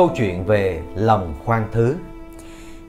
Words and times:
Câu 0.00 0.10
chuyện 0.16 0.44
về 0.44 0.82
lòng 0.94 1.34
khoan 1.44 1.64
thứ 1.72 1.96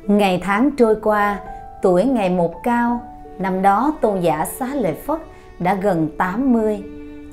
Ngày 0.07 0.41
tháng 0.43 0.71
trôi 0.77 0.95
qua, 1.03 1.39
tuổi 1.81 2.03
ngày 2.03 2.29
một 2.29 2.63
cao, 2.63 3.01
năm 3.39 3.61
đó 3.61 3.93
tôn 4.01 4.19
giả 4.19 4.45
Xá 4.45 4.67
Lợi 4.75 4.93
Phất 4.93 5.19
đã 5.59 5.73
gần 5.73 6.09
80. 6.17 6.83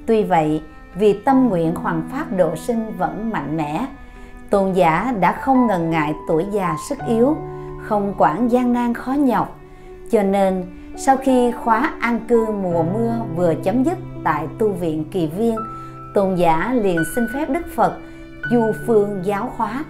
Tuy 0.06 0.22
vậy, 0.22 0.62
vì 0.94 1.12
tâm 1.12 1.48
nguyện 1.48 1.74
hoàng 1.74 2.08
pháp 2.12 2.32
độ 2.36 2.56
sinh 2.56 2.96
vẫn 2.96 3.30
mạnh 3.30 3.56
mẽ, 3.56 3.86
tôn 4.50 4.72
giả 4.72 5.14
đã 5.20 5.32
không 5.32 5.66
ngần 5.66 5.90
ngại 5.90 6.14
tuổi 6.28 6.44
già 6.52 6.74
sức 6.88 6.98
yếu, 7.08 7.36
không 7.82 8.14
quản 8.18 8.50
gian 8.50 8.72
nan 8.72 8.94
khó 8.94 9.12
nhọc. 9.12 9.58
Cho 10.10 10.22
nên, 10.22 10.64
sau 10.96 11.16
khi 11.16 11.52
khóa 11.52 11.92
an 12.00 12.20
cư 12.28 12.46
mùa 12.46 12.82
mưa 12.82 13.14
vừa 13.36 13.54
chấm 13.54 13.84
dứt 13.84 13.98
tại 14.24 14.46
tu 14.58 14.68
viện 14.68 15.04
Kỳ 15.10 15.26
Viên, 15.26 15.56
tôn 16.14 16.34
giả 16.34 16.72
liền 16.74 16.98
xin 17.14 17.24
phép 17.34 17.50
Đức 17.50 17.66
Phật 17.74 17.92
du 18.50 18.72
phương 18.86 19.20
giáo 19.24 19.52
hóa. 19.56 19.84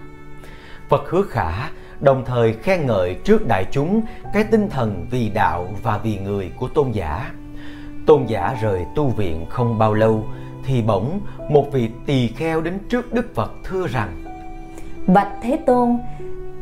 Phật 0.88 1.10
hứa 1.10 1.22
khả 1.22 1.50
đồng 2.00 2.24
thời 2.24 2.52
khen 2.52 2.86
ngợi 2.86 3.14
trước 3.24 3.46
đại 3.48 3.66
chúng 3.70 4.02
cái 4.34 4.44
tinh 4.44 4.68
thần 4.70 5.06
vì 5.10 5.28
đạo 5.28 5.68
và 5.82 5.98
vì 5.98 6.18
người 6.18 6.50
của 6.56 6.68
tôn 6.68 6.90
giả. 6.90 7.30
Tôn 8.06 8.24
giả 8.26 8.56
rời 8.62 8.86
tu 8.94 9.08
viện 9.08 9.46
không 9.50 9.78
bao 9.78 9.94
lâu 9.94 10.24
thì 10.64 10.82
bỗng 10.82 11.20
một 11.50 11.66
vị 11.72 11.90
tỳ 12.06 12.28
kheo 12.28 12.60
đến 12.60 12.78
trước 12.88 13.12
Đức 13.12 13.34
Phật 13.34 13.52
thưa 13.64 13.86
rằng 13.86 14.24
Bạch 15.06 15.32
Thế 15.42 15.58
Tôn, 15.66 15.98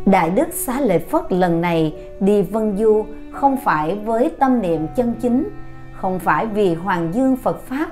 Đại 0.06 0.31
Đức 0.31 0.48
Xá 0.53 0.81
Lợi 0.81 0.98
Phất 0.98 1.33
lần 1.33 1.60
này 1.60 1.94
đi 2.20 2.42
Vân 2.42 2.77
Du 2.77 3.06
không 3.33 3.56
phải 3.64 3.98
với 4.05 4.31
tâm 4.38 4.62
niệm 4.62 4.86
chân 4.97 5.14
chính, 5.20 5.48
không 5.92 6.19
phải 6.19 6.47
vì 6.47 6.75
Hoàng 6.75 7.14
Dương 7.14 7.36
Phật 7.36 7.60
Pháp, 7.60 7.88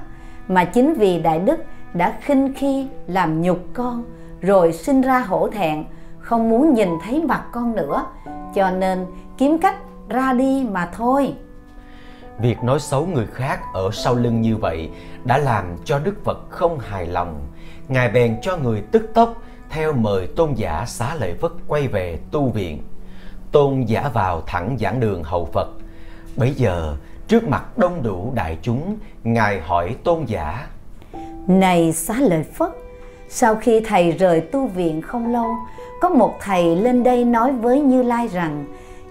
mà 0.48 0.64
chính 0.64 0.94
vì 0.94 1.22
Đại 1.22 1.38
Đức 1.38 1.64
đã 1.94 2.18
khinh 2.20 2.54
khi 2.56 2.88
làm 3.06 3.42
nhục 3.42 3.58
con, 3.74 4.04
rồi 4.40 4.72
sinh 4.72 5.00
ra 5.00 5.20
hổ 5.20 5.48
thẹn, 5.48 5.84
không 6.18 6.50
muốn 6.50 6.74
nhìn 6.74 6.88
thấy 7.04 7.22
mặt 7.22 7.44
con 7.52 7.76
nữa, 7.76 8.06
cho 8.54 8.70
nên 8.70 9.06
kiếm 9.38 9.58
cách 9.58 9.76
ra 10.08 10.32
đi 10.32 10.66
mà 10.70 10.90
thôi. 10.96 11.34
Việc 12.38 12.62
nói 12.62 12.80
xấu 12.80 13.06
người 13.06 13.26
khác 13.26 13.60
ở 13.74 13.90
sau 13.92 14.14
lưng 14.14 14.40
như 14.40 14.56
vậy 14.56 14.90
đã 15.24 15.38
làm 15.38 15.64
cho 15.84 15.98
Đức 15.98 16.24
Phật 16.24 16.38
không 16.50 16.78
hài 16.78 17.06
lòng. 17.06 17.46
Ngài 17.88 18.08
bèn 18.08 18.40
cho 18.42 18.56
người 18.56 18.82
tức 18.92 19.10
tốc 19.14 19.34
theo 19.70 19.92
mời 19.92 20.26
tôn 20.26 20.54
giả 20.54 20.84
xá 20.86 21.14
lợi 21.14 21.34
Phất 21.40 21.52
quay 21.68 21.88
về 21.88 22.18
tu 22.30 22.48
viện. 22.48 22.82
Tôn 23.52 23.82
giả 23.82 24.08
vào 24.12 24.40
thẳng 24.46 24.76
giảng 24.80 25.00
đường 25.00 25.22
hậu 25.24 25.44
Phật. 25.44 25.68
Bấy 26.36 26.54
giờ, 26.54 26.96
trước 27.28 27.48
mặt 27.48 27.78
đông 27.78 28.02
đủ 28.02 28.32
đại 28.34 28.58
chúng, 28.62 28.96
Ngài 29.24 29.60
hỏi 29.60 29.96
tôn 30.04 30.24
giả. 30.24 30.66
Này 31.48 31.92
xá 31.92 32.14
lợi 32.20 32.42
Phất, 32.42 32.70
sau 33.28 33.56
khi 33.56 33.80
thầy 33.80 34.12
rời 34.12 34.40
tu 34.40 34.66
viện 34.66 35.02
không 35.02 35.32
lâu, 35.32 35.56
có 36.00 36.08
một 36.08 36.36
thầy 36.40 36.76
lên 36.76 37.02
đây 37.02 37.24
nói 37.24 37.52
với 37.52 37.80
Như 37.80 38.02
Lai 38.02 38.28
rằng 38.28 38.64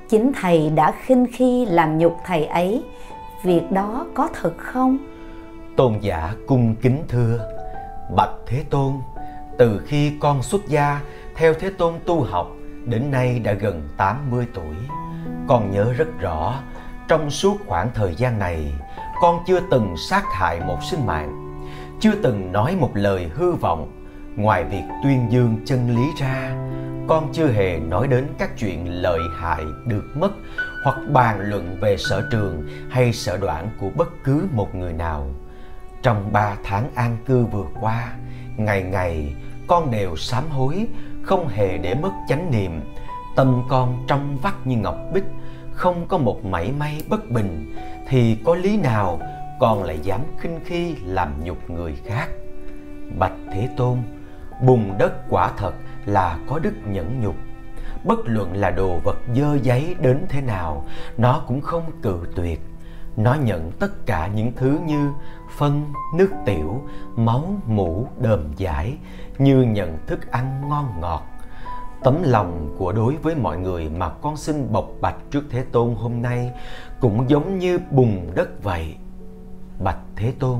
chính 0.09 0.31
thầy 0.41 0.69
đã 0.69 0.93
khinh 1.05 1.25
khi 1.33 1.65
làm 1.65 1.97
nhục 1.97 2.17
thầy 2.25 2.45
ấy. 2.45 2.83
Việc 3.43 3.71
đó 3.71 4.05
có 4.13 4.29
thật 4.41 4.53
không? 4.57 4.97
Tôn 5.77 5.99
giả 6.01 6.33
cung 6.47 6.75
kính 6.81 7.03
thưa, 7.07 7.39
Bạch 8.15 8.33
Thế 8.45 8.63
Tôn, 8.69 8.93
từ 9.57 9.81
khi 9.85 10.11
con 10.19 10.43
xuất 10.43 10.67
gia 10.67 11.01
theo 11.35 11.53
Thế 11.53 11.69
Tôn 11.69 11.93
tu 12.05 12.23
học 12.23 12.47
đến 12.85 13.11
nay 13.11 13.39
đã 13.39 13.53
gần 13.53 13.89
80 13.97 14.47
tuổi. 14.53 14.75
Con 15.47 15.71
nhớ 15.71 15.93
rất 15.97 16.07
rõ, 16.19 16.55
trong 17.07 17.29
suốt 17.29 17.57
khoảng 17.67 17.89
thời 17.95 18.15
gian 18.15 18.39
này, 18.39 18.73
con 19.21 19.39
chưa 19.47 19.59
từng 19.71 19.95
sát 20.09 20.23
hại 20.31 20.59
một 20.59 20.77
sinh 20.83 21.05
mạng, 21.05 21.42
chưa 21.99 22.15
từng 22.23 22.51
nói 22.51 22.75
một 22.75 22.91
lời 22.93 23.29
hư 23.33 23.51
vọng, 23.51 23.91
ngoài 24.35 24.63
việc 24.63 24.83
tuyên 25.03 25.27
dương 25.29 25.57
chân 25.65 25.95
lý 25.95 26.03
ra, 26.19 26.55
con 27.07 27.29
chưa 27.33 27.47
hề 27.47 27.79
nói 27.79 28.07
đến 28.07 28.27
các 28.37 28.57
chuyện 28.57 29.01
lợi 29.01 29.19
hại 29.37 29.63
được 29.85 30.03
mất 30.15 30.31
hoặc 30.83 30.97
bàn 31.11 31.39
luận 31.41 31.77
về 31.81 31.97
sở 31.97 32.27
trường 32.31 32.67
hay 32.89 33.13
sở 33.13 33.37
đoạn 33.37 33.69
của 33.79 33.89
bất 33.95 34.23
cứ 34.23 34.47
một 34.51 34.75
người 34.75 34.93
nào. 34.93 35.27
Trong 36.01 36.31
ba 36.31 36.55
tháng 36.63 36.89
an 36.95 37.17
cư 37.25 37.45
vừa 37.45 37.65
qua, 37.81 38.13
ngày 38.57 38.83
ngày 38.83 39.35
con 39.67 39.91
đều 39.91 40.15
sám 40.15 40.43
hối, 40.49 40.87
không 41.21 41.47
hề 41.47 41.77
để 41.77 41.95
mất 41.95 42.11
chánh 42.27 42.51
niệm. 42.51 42.81
Tâm 43.35 43.63
con 43.69 44.05
trong 44.07 44.37
vắt 44.37 44.67
như 44.67 44.77
ngọc 44.77 44.97
bích, 45.13 45.25
không 45.71 46.07
có 46.07 46.17
một 46.17 46.45
mảy 46.45 46.71
may 46.79 47.01
bất 47.09 47.29
bình, 47.29 47.75
thì 48.07 48.37
có 48.45 48.55
lý 48.55 48.77
nào 48.77 49.19
con 49.63 49.83
lại 49.83 49.99
dám 50.03 50.21
khinh 50.39 50.59
khi 50.65 50.95
làm 51.05 51.43
nhục 51.43 51.69
người 51.69 51.95
khác? 52.05 52.27
Bạch 53.19 53.33
Thế 53.53 53.69
Tôn, 53.77 53.97
bùn 54.65 54.97
đất 54.97 55.13
quả 55.29 55.51
thật 55.57 55.73
là 56.05 56.39
có 56.47 56.59
đức 56.59 56.73
nhẫn 56.85 57.21
nhục. 57.21 57.35
Bất 58.03 58.19
luận 58.25 58.55
là 58.55 58.71
đồ 58.71 58.99
vật 59.03 59.17
dơ 59.35 59.55
giấy 59.61 59.95
đến 59.99 60.25
thế 60.29 60.41
nào 60.41 60.85
nó 61.17 61.43
cũng 61.47 61.61
không 61.61 61.83
cự 62.01 62.19
tuyệt. 62.35 62.61
Nó 63.17 63.33
nhận 63.33 63.71
tất 63.79 64.05
cả 64.05 64.27
những 64.27 64.51
thứ 64.55 64.79
như 64.85 65.11
phân 65.57 65.93
nước 66.15 66.29
tiểu 66.45 66.81
máu 67.15 67.61
mũ 67.65 68.07
đờm 68.19 68.53
giải 68.57 68.97
như 69.37 69.61
nhận 69.61 69.97
thức 70.07 70.31
ăn 70.31 70.69
ngon 70.69 71.01
ngọt. 71.01 71.23
Tấm 72.03 72.23
lòng 72.23 72.75
của 72.77 72.91
đối 72.91 73.15
với 73.15 73.35
mọi 73.35 73.57
người 73.57 73.89
mà 73.89 74.09
con 74.09 74.37
xin 74.37 74.71
bộc 74.71 74.89
bạch 75.01 75.17
trước 75.31 75.43
thế 75.49 75.65
tôn 75.71 75.95
hôm 75.95 76.21
nay 76.21 76.51
cũng 76.99 77.29
giống 77.29 77.59
như 77.59 77.79
bùn 77.91 78.31
đất 78.35 78.63
vậy 78.63 78.95
bạch 79.79 79.99
thế 80.15 80.33
tôn, 80.39 80.59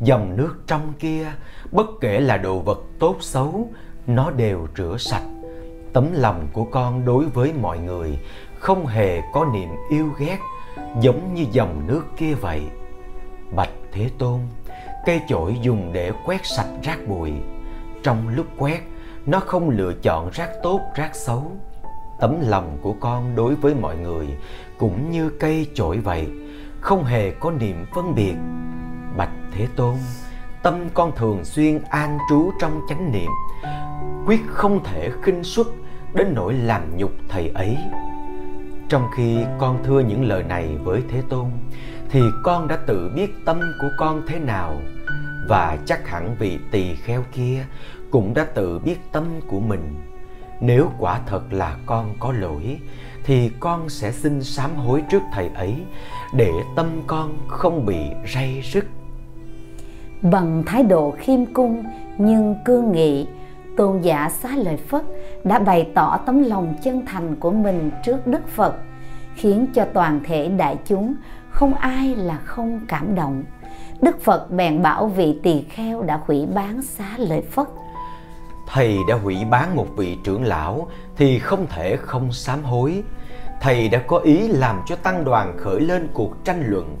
dòng 0.00 0.36
nước 0.36 0.56
trong 0.66 0.92
kia, 0.98 1.32
bất 1.72 1.86
kể 2.00 2.20
là 2.20 2.36
đồ 2.36 2.58
vật 2.58 2.78
tốt 2.98 3.16
xấu, 3.20 3.68
nó 4.06 4.30
đều 4.30 4.66
rửa 4.76 4.96
sạch. 4.98 5.26
Tấm 5.92 6.08
lòng 6.12 6.48
của 6.52 6.64
con 6.64 7.04
đối 7.04 7.24
với 7.24 7.52
mọi 7.52 7.78
người 7.78 8.18
không 8.58 8.86
hề 8.86 9.20
có 9.32 9.46
niềm 9.54 9.68
yêu 9.90 10.08
ghét, 10.18 10.38
giống 11.00 11.34
như 11.34 11.44
dòng 11.52 11.86
nước 11.86 12.02
kia 12.16 12.34
vậy. 12.34 12.62
Bạch 13.56 13.72
thế 13.92 14.10
tôn, 14.18 14.40
cây 15.06 15.20
chổi 15.28 15.56
dùng 15.62 15.92
để 15.92 16.12
quét 16.24 16.46
sạch 16.46 16.68
rác 16.82 17.08
bụi. 17.08 17.32
Trong 18.02 18.28
lúc 18.28 18.46
quét, 18.58 18.80
nó 19.26 19.40
không 19.40 19.70
lựa 19.70 19.92
chọn 20.02 20.30
rác 20.32 20.50
tốt, 20.62 20.80
rác 20.94 21.14
xấu. 21.14 21.52
Tấm 22.20 22.36
lòng 22.40 22.78
của 22.82 22.94
con 23.00 23.36
đối 23.36 23.54
với 23.54 23.74
mọi 23.74 23.96
người 23.96 24.28
cũng 24.78 25.10
như 25.10 25.30
cây 25.40 25.66
chổi 25.74 25.98
vậy 25.98 26.28
không 26.84 27.04
hề 27.04 27.30
có 27.30 27.50
niệm 27.50 27.86
phân 27.94 28.14
biệt. 28.14 28.34
Bạch 29.16 29.32
thế 29.52 29.68
tôn, 29.76 29.94
tâm 30.62 30.88
con 30.94 31.12
thường 31.16 31.44
xuyên 31.44 31.82
an 31.90 32.18
trú 32.30 32.52
trong 32.60 32.80
chánh 32.88 33.12
niệm, 33.12 33.30
quyết 34.26 34.40
không 34.46 34.84
thể 34.84 35.10
khinh 35.22 35.44
suất 35.44 35.66
đến 36.14 36.34
nỗi 36.34 36.54
làm 36.54 36.96
nhục 36.96 37.10
thầy 37.28 37.48
ấy. 37.48 37.78
Trong 38.88 39.08
khi 39.16 39.38
con 39.58 39.78
thưa 39.84 40.00
những 40.00 40.24
lời 40.24 40.42
này 40.42 40.76
với 40.76 41.02
thế 41.08 41.22
tôn, 41.28 41.50
thì 42.10 42.20
con 42.42 42.68
đã 42.68 42.76
tự 42.86 43.12
biết 43.16 43.30
tâm 43.46 43.60
của 43.80 43.90
con 43.98 44.22
thế 44.28 44.38
nào, 44.38 44.80
và 45.48 45.78
chắc 45.86 46.08
hẳn 46.08 46.36
vị 46.38 46.58
tỳ 46.70 46.94
kheo 46.94 47.24
kia 47.32 47.64
cũng 48.10 48.34
đã 48.34 48.44
tự 48.44 48.78
biết 48.78 48.96
tâm 49.12 49.24
của 49.48 49.60
mình. 49.60 49.94
Nếu 50.60 50.90
quả 50.98 51.20
thật 51.26 51.42
là 51.50 51.76
con 51.86 52.14
có 52.18 52.32
lỗi 52.32 52.78
thì 53.24 53.50
con 53.60 53.88
sẽ 53.88 54.12
xin 54.12 54.42
sám 54.42 54.76
hối 54.76 55.02
trước 55.10 55.22
thầy 55.32 55.48
ấy, 55.54 55.74
để 56.34 56.50
tâm 56.76 56.86
con 57.06 57.38
không 57.48 57.86
bị 57.86 57.96
ray 58.34 58.60
rứt. 58.72 58.84
Bằng 60.22 60.62
thái 60.66 60.82
độ 60.82 61.14
khiêm 61.18 61.46
cung 61.46 61.84
nhưng 62.18 62.56
cương 62.64 62.92
nghị, 62.92 63.26
tôn 63.76 64.00
giả 64.00 64.30
xá 64.40 64.48
lợi 64.56 64.76
phất 64.76 65.02
đã 65.44 65.58
bày 65.58 65.90
tỏ 65.94 66.18
tấm 66.26 66.42
lòng 66.42 66.74
chân 66.82 67.06
thành 67.06 67.36
của 67.36 67.50
mình 67.50 67.90
trước 68.04 68.26
đức 68.26 68.48
phật, 68.48 68.74
khiến 69.34 69.66
cho 69.74 69.84
toàn 69.94 70.20
thể 70.24 70.48
đại 70.48 70.76
chúng 70.84 71.14
không 71.50 71.74
ai 71.74 72.14
là 72.16 72.36
không 72.36 72.80
cảm 72.88 73.14
động. 73.14 73.42
Đức 74.02 74.20
phật 74.20 74.50
bèn 74.50 74.82
bảo 74.82 75.06
vị 75.06 75.38
tỳ 75.42 75.62
kheo 75.62 76.02
đã 76.02 76.20
hủy 76.26 76.46
bán 76.54 76.82
xá 76.82 77.14
lợi 77.16 77.42
phất 77.42 77.68
thầy 78.66 78.98
đã 79.08 79.14
hủy 79.14 79.36
bán 79.50 79.76
một 79.76 79.86
vị 79.96 80.18
trưởng 80.24 80.44
lão 80.44 80.88
thì 81.16 81.38
không 81.38 81.66
thể 81.66 81.96
không 81.96 82.32
sám 82.32 82.62
hối. 82.62 83.02
Thầy 83.60 83.88
đã 83.88 83.98
có 83.98 84.18
ý 84.18 84.48
làm 84.48 84.80
cho 84.86 84.96
tăng 84.96 85.24
đoàn 85.24 85.56
khởi 85.58 85.80
lên 85.80 86.08
cuộc 86.14 86.44
tranh 86.44 86.62
luận. 86.66 86.96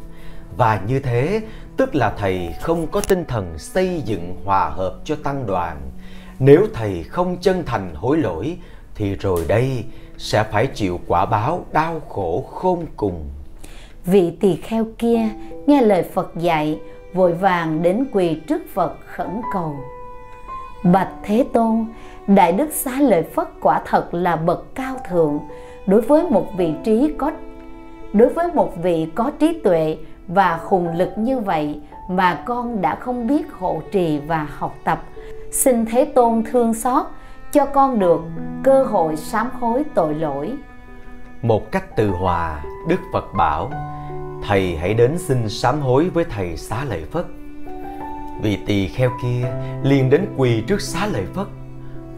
Và 0.56 0.80
như 0.86 1.00
thế, 1.00 1.40
tức 1.76 1.94
là 1.94 2.14
thầy 2.18 2.54
không 2.60 2.86
có 2.86 3.00
tinh 3.08 3.24
thần 3.24 3.58
xây 3.58 4.02
dựng 4.04 4.36
hòa 4.44 4.68
hợp 4.68 4.94
cho 5.04 5.16
tăng 5.24 5.46
đoàn. 5.46 5.90
Nếu 6.38 6.66
thầy 6.74 7.02
không 7.02 7.36
chân 7.40 7.62
thành 7.66 7.94
hối 7.94 8.18
lỗi, 8.18 8.58
thì 8.94 9.14
rồi 9.14 9.44
đây 9.48 9.84
sẽ 10.18 10.44
phải 10.52 10.66
chịu 10.66 11.00
quả 11.06 11.26
báo 11.26 11.66
đau 11.72 12.00
khổ 12.08 12.44
khôn 12.50 12.86
cùng. 12.96 13.28
Vị 14.04 14.32
tỳ 14.40 14.56
kheo 14.56 14.86
kia 14.98 15.28
nghe 15.66 15.82
lời 15.82 16.02
phật 16.14 16.32
dạy, 16.36 16.80
vội 17.14 17.32
vàng 17.32 17.82
đến 17.82 18.06
quỳ 18.12 18.40
trước 18.48 18.62
phật 18.74 18.96
khẩn 19.06 19.40
cầu 19.52 19.76
bạch 20.84 21.10
thế 21.22 21.46
tôn, 21.52 21.86
đại 22.26 22.52
đức 22.52 22.72
xá 22.72 23.00
lợi 23.00 23.22
phất 23.22 23.48
quả 23.60 23.82
thật 23.86 24.14
là 24.14 24.36
bậc 24.36 24.74
cao 24.74 24.96
thượng. 25.08 25.40
Đối 25.86 26.00
với 26.00 26.30
một 26.30 26.46
vị 26.56 26.74
trí 26.84 27.12
có, 27.18 27.32
đối 28.12 28.28
với 28.28 28.52
một 28.54 28.72
vị 28.82 29.08
có 29.14 29.30
trí 29.38 29.60
tuệ 29.64 29.96
và 30.28 30.60
hùng 30.64 30.88
lực 30.96 31.18
như 31.18 31.38
vậy 31.38 31.80
mà 32.08 32.42
con 32.46 32.82
đã 32.82 32.94
không 32.94 33.26
biết 33.26 33.52
hộ 33.52 33.82
trì 33.92 34.18
và 34.18 34.46
học 34.58 34.74
tập, 34.84 35.02
xin 35.50 35.84
thế 35.86 36.04
tôn 36.04 36.42
thương 36.50 36.74
xót, 36.74 37.06
cho 37.52 37.66
con 37.66 37.98
được 37.98 38.20
cơ 38.62 38.84
hội 38.84 39.16
sám 39.16 39.50
hối 39.60 39.84
tội 39.94 40.14
lỗi. 40.14 40.52
Một 41.42 41.72
cách 41.72 41.96
từ 41.96 42.10
hòa, 42.10 42.64
đức 42.88 43.00
phật 43.12 43.24
bảo, 43.36 43.70
thầy 44.48 44.76
hãy 44.76 44.94
đến 44.94 45.18
xin 45.18 45.48
sám 45.48 45.80
hối 45.80 46.08
với 46.08 46.24
thầy 46.24 46.56
xá 46.56 46.84
lợi 46.84 47.04
phất 47.10 47.26
vị 48.42 48.58
tỳ 48.66 48.88
kheo 48.88 49.10
kia 49.22 49.52
liền 49.82 50.10
đến 50.10 50.26
quỳ 50.36 50.60
trước 50.66 50.80
xá 50.80 51.06
lợi 51.06 51.24
phất. 51.34 51.46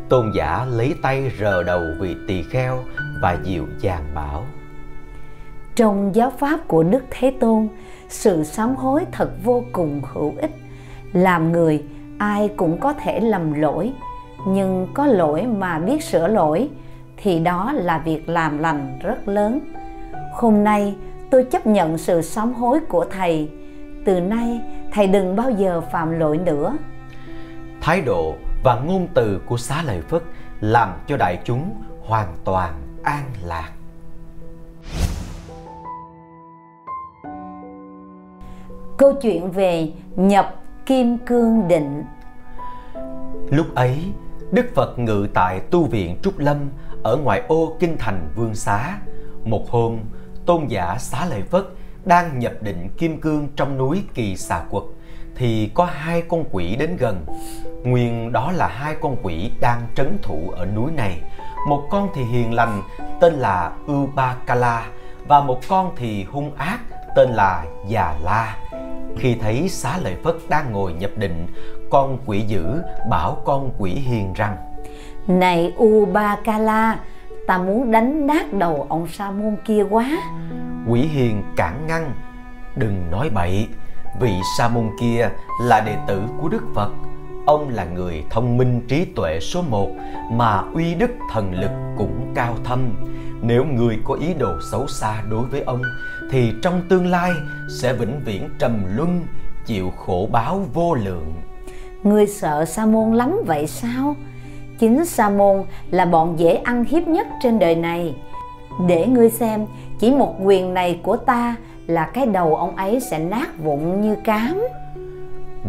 Tôn 0.08 0.32
giả 0.34 0.66
lấy 0.70 0.94
tay 1.02 1.30
rờ 1.40 1.62
đầu 1.62 1.80
vị 2.00 2.16
tỳ 2.28 2.42
kheo 2.42 2.78
và 3.22 3.38
dịu 3.44 3.66
dàng 3.80 4.04
bảo, 4.14 4.44
trong 5.76 6.14
giáo 6.14 6.32
pháp 6.38 6.68
của 6.68 6.82
đức 6.82 7.04
thế 7.10 7.32
tôn, 7.40 7.68
sự 8.08 8.44
sám 8.44 8.74
hối 8.76 9.04
thật 9.12 9.30
vô 9.44 9.64
cùng 9.72 10.02
hữu 10.12 10.34
ích. 10.38 10.50
Làm 11.12 11.52
người, 11.52 11.82
ai 12.18 12.48
cũng 12.56 12.80
có 12.80 12.92
thể 12.92 13.20
lầm 13.20 13.52
lỗi, 13.52 13.92
nhưng 14.46 14.88
có 14.94 15.06
lỗi 15.06 15.42
mà 15.42 15.78
biết 15.78 16.04
sửa 16.04 16.28
lỗi, 16.28 16.68
thì 17.16 17.38
đó 17.38 17.72
là 17.72 17.98
việc 17.98 18.28
làm 18.28 18.58
lành 18.58 18.98
rất 19.02 19.28
lớn. 19.28 19.60
Hôm 20.34 20.64
nay 20.64 20.94
tôi 21.30 21.44
chấp 21.44 21.66
nhận 21.66 21.98
sự 21.98 22.22
sám 22.22 22.52
hối 22.52 22.80
của 22.88 23.06
thầy. 23.10 23.50
Từ 24.04 24.20
nay 24.20 24.60
thầy 24.96 25.06
đừng 25.06 25.36
bao 25.36 25.50
giờ 25.50 25.80
phạm 25.80 26.18
lỗi 26.18 26.38
nữa. 26.38 26.76
Thái 27.80 28.00
độ 28.00 28.34
và 28.64 28.80
ngôn 28.80 29.08
từ 29.14 29.40
của 29.46 29.56
xá 29.56 29.82
lợi 29.86 30.00
phất 30.00 30.22
làm 30.60 30.92
cho 31.06 31.16
đại 31.16 31.38
chúng 31.44 31.82
hoàn 32.04 32.36
toàn 32.44 32.72
an 33.02 33.24
lạc. 33.44 33.70
Câu 38.96 39.12
chuyện 39.22 39.50
về 39.50 39.92
nhập 40.16 40.54
kim 40.86 41.18
cương 41.18 41.68
định. 41.68 42.04
Lúc 43.50 43.74
ấy 43.74 44.12
đức 44.50 44.66
phật 44.74 44.98
ngự 44.98 45.28
tại 45.34 45.60
tu 45.60 45.84
viện 45.84 46.16
trúc 46.22 46.38
lâm 46.38 46.56
ở 47.02 47.16
ngoại 47.16 47.42
ô 47.48 47.76
kinh 47.80 47.96
thành 47.98 48.28
vương 48.36 48.54
xá. 48.54 48.98
Một 49.44 49.70
hôm 49.70 49.98
tôn 50.46 50.66
giả 50.66 50.96
xá 50.98 51.26
lợi 51.26 51.42
phất 51.42 51.64
đang 52.06 52.38
nhập 52.38 52.52
định 52.60 52.88
kim 52.98 53.20
cương 53.20 53.48
trong 53.56 53.78
núi 53.78 54.02
kỳ 54.14 54.36
xà 54.36 54.62
quật 54.70 54.84
thì 55.36 55.70
có 55.74 55.84
hai 55.84 56.22
con 56.28 56.44
quỷ 56.52 56.76
đến 56.76 56.96
gần. 56.96 57.26
Nguyên 57.84 58.32
đó 58.32 58.52
là 58.52 58.68
hai 58.68 58.94
con 59.00 59.16
quỷ 59.22 59.50
đang 59.60 59.80
trấn 59.94 60.18
thủ 60.22 60.50
ở 60.56 60.66
núi 60.66 60.92
này. 60.92 61.20
Một 61.68 61.82
con 61.90 62.08
thì 62.14 62.22
hiền 62.22 62.54
lành 62.54 62.82
tên 63.20 63.34
là 63.34 63.72
Ubakala 63.92 64.86
và 65.28 65.40
một 65.40 65.60
con 65.68 65.92
thì 65.96 66.24
hung 66.24 66.54
ác 66.54 66.78
tên 67.16 67.30
là 67.30 67.64
Già 67.88 68.14
La. 68.24 68.56
Khi 69.18 69.34
thấy 69.34 69.68
xá 69.68 69.98
lợi 69.98 70.16
Phất 70.24 70.36
đang 70.48 70.72
ngồi 70.72 70.92
nhập 70.92 71.10
định, 71.16 71.46
con 71.90 72.18
quỷ 72.26 72.40
dữ 72.40 72.82
bảo 73.10 73.42
con 73.44 73.70
quỷ 73.78 73.90
hiền 73.90 74.32
rằng 74.32 74.56
Này 75.26 75.74
Ubakala, 75.82 76.98
ta 77.46 77.58
muốn 77.58 77.90
đánh 77.90 78.26
nát 78.26 78.52
đầu 78.52 78.86
ông 78.88 79.08
sa 79.08 79.30
môn 79.30 79.56
kia 79.64 79.84
quá. 79.90 80.10
Quỷ 80.88 81.00
hiền 81.00 81.42
cản 81.56 81.86
ngăn. 81.86 82.12
Đừng 82.76 83.10
nói 83.10 83.30
bậy 83.34 83.68
Vị 84.20 84.32
sa 84.58 84.68
môn 84.68 84.90
kia 85.00 85.28
là 85.62 85.80
đệ 85.80 85.96
tử 86.08 86.22
của 86.40 86.48
Đức 86.48 86.62
Phật. 86.74 86.90
Ông 87.46 87.68
là 87.68 87.84
người 87.84 88.24
thông 88.30 88.56
minh 88.56 88.80
trí 88.88 89.04
tuệ 89.04 89.40
số 89.40 89.62
một, 89.62 89.90
Mà 90.32 90.62
uy 90.74 90.94
đức 90.94 91.10
thần 91.32 91.54
lực 91.54 91.70
cũng 91.96 92.32
cao 92.34 92.56
thâm. 92.64 92.94
Nếu 93.42 93.64
người 93.64 93.98
có 94.04 94.14
ý 94.14 94.34
đồ 94.34 94.52
xấu 94.70 94.86
xa 94.86 95.22
đối 95.30 95.46
với 95.46 95.62
ông, 95.62 95.82
Thì 96.30 96.52
trong 96.62 96.82
tương 96.88 97.06
lai 97.06 97.30
sẽ 97.80 97.92
vĩnh 97.92 98.20
viễn 98.24 98.48
trầm 98.58 98.84
luân, 98.96 99.26
Chịu 99.66 99.90
khổ 99.90 100.28
báo 100.32 100.64
vô 100.74 100.94
lượng. 100.94 101.34
Ngươi 102.02 102.26
sợ 102.26 102.64
sa 102.64 102.86
môn 102.86 103.12
lắm 103.12 103.36
vậy 103.46 103.66
sao? 103.66 104.16
Chính 104.78 105.04
sa 105.04 105.30
môn 105.30 105.62
là 105.90 106.04
bọn 106.04 106.38
dễ 106.38 106.54
ăn 106.54 106.84
hiếp 106.84 107.08
nhất 107.08 107.26
trên 107.42 107.58
đời 107.58 107.74
này. 107.74 108.14
Để 108.86 109.06
ngươi 109.06 109.30
xem 109.30 109.66
chỉ 109.98 110.10
một 110.10 110.34
quyền 110.42 110.74
này 110.74 111.00
của 111.02 111.16
ta 111.16 111.56
là 111.86 112.10
cái 112.14 112.26
đầu 112.26 112.56
ông 112.56 112.76
ấy 112.76 113.00
sẽ 113.00 113.18
nát 113.18 113.48
vụn 113.58 114.00
như 114.00 114.16
cám. 114.24 114.62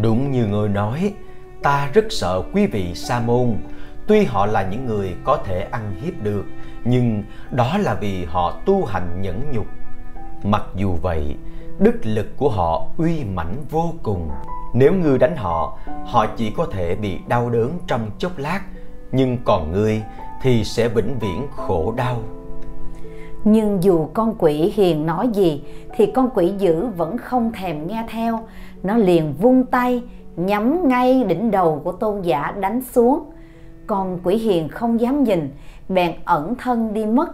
Đúng 0.02 0.32
như 0.32 0.46
ngươi 0.46 0.70
nói, 0.70 1.14
Ta 1.64 1.90
rất 1.94 2.06
sợ 2.10 2.42
quý 2.54 2.66
vị 2.66 2.94
Sa 2.96 3.20
môn. 3.20 3.58
Tuy 4.08 4.24
họ 4.24 4.46
là 4.46 4.68
những 4.72 4.86
người 4.86 5.16
có 5.24 5.38
thể 5.46 5.68
ăn 5.72 5.96
hiếp 6.02 6.14
được, 6.24 6.46
Nhưng 6.86 7.24
đó 7.52 7.78
là 7.78 7.94
vì 7.94 8.26
họ 8.26 8.54
tu 8.66 8.86
hành 8.86 9.22
nhẫn 9.22 9.52
nhục. 9.52 9.66
Mặc 10.44 10.64
dù 10.76 10.96
vậy, 11.02 11.36
Đức 11.80 12.00
lực 12.04 12.38
của 12.38 12.50
họ 12.50 12.88
uy 12.98 13.24
mãnh 13.24 13.56
vô 13.70 13.94
cùng. 14.04 14.30
Nếu 14.74 14.94
ngươi 14.94 15.18
đánh 15.18 15.36
họ 15.38 15.78
Họ 16.06 16.26
chỉ 16.38 16.52
có 16.52 16.68
thể 16.72 16.96
bị 16.96 17.20
đau 17.28 17.50
đớn 17.50 17.80
trong 17.88 18.12
chốc 18.18 18.38
lát, 18.38 18.62
Nhưng 19.12 19.38
còn 19.46 19.72
ngươi 19.72 20.04
thì 20.42 20.64
sẽ 20.64 20.88
vĩnh 20.88 21.20
viễn 21.20 21.48
khổ 21.56 21.94
đau 21.98 22.22
nhưng 23.44 23.84
dù 23.84 24.08
con 24.14 24.36
quỷ 24.40 24.74
hiền 24.76 25.06
nói 25.06 25.28
gì, 25.34 25.64
thì 25.96 26.06
con 26.06 26.30
quỷ 26.36 26.54
dữ 26.58 26.86
vẫn 26.86 27.18
không 27.18 27.52
thèm 27.52 27.88
nghe 27.88 28.06
theo. 28.10 28.40
Nó 28.84 28.98
liền 28.98 29.34
vung 29.34 29.66
tay, 29.66 30.04
nhắm 30.36 30.88
ngay 30.88 31.24
đỉnh 31.24 31.52
đầu 31.52 31.82
của 31.84 31.92
tôn 31.92 32.22
giả 32.22 32.54
đánh 32.60 32.82
xuống. 32.82 33.24
Con 33.88 34.20
quỷ 34.24 34.38
hiền 34.38 34.68
không 34.68 35.02
dám 35.02 35.24
nhìn, 35.24 35.50
bèn 35.90 36.12
ẩn 36.26 36.56
thân 36.56 36.94
đi 36.94 37.06
mất. 37.06 37.30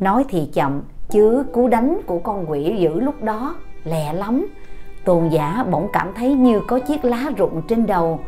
Nói 0.00 0.24
thì 0.28 0.48
chậm, 0.52 0.82
chứ 1.08 1.44
cú 1.52 1.68
đánh 1.68 2.00
của 2.06 2.18
con 2.18 2.50
quỷ 2.50 2.76
dữ 2.78 3.00
lúc 3.00 3.22
đó 3.22 3.56
lẹ 3.84 4.12
lắm. 4.12 4.46
Tôn 5.04 5.28
giả 5.28 5.64
bỗng 5.70 5.88
cảm 5.92 6.12
thấy 6.16 6.34
như 6.34 6.60
có 6.68 6.78
chiếc 6.78 7.04
lá 7.04 7.30
rụng 7.36 7.62
trên 7.68 7.86
đầu. 7.86 8.20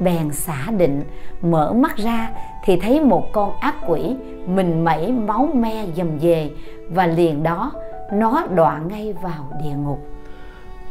Bèn 0.00 0.32
xả 0.32 0.70
định, 0.76 1.02
mở 1.42 1.72
mắt 1.72 1.96
ra 1.96 2.30
thì 2.64 2.76
thấy 2.76 3.00
một 3.00 3.32
con 3.32 3.56
ác 3.60 3.74
quỷ 3.86 4.16
mình 4.46 4.84
mẩy 4.84 5.12
máu 5.12 5.48
me 5.54 5.86
dầm 5.96 6.18
về 6.18 6.50
và 6.90 7.06
liền 7.06 7.42
đó 7.42 7.72
nó 8.12 8.42
đọa 8.54 8.78
ngay 8.78 9.14
vào 9.22 9.50
địa 9.62 9.74
ngục. 9.76 10.06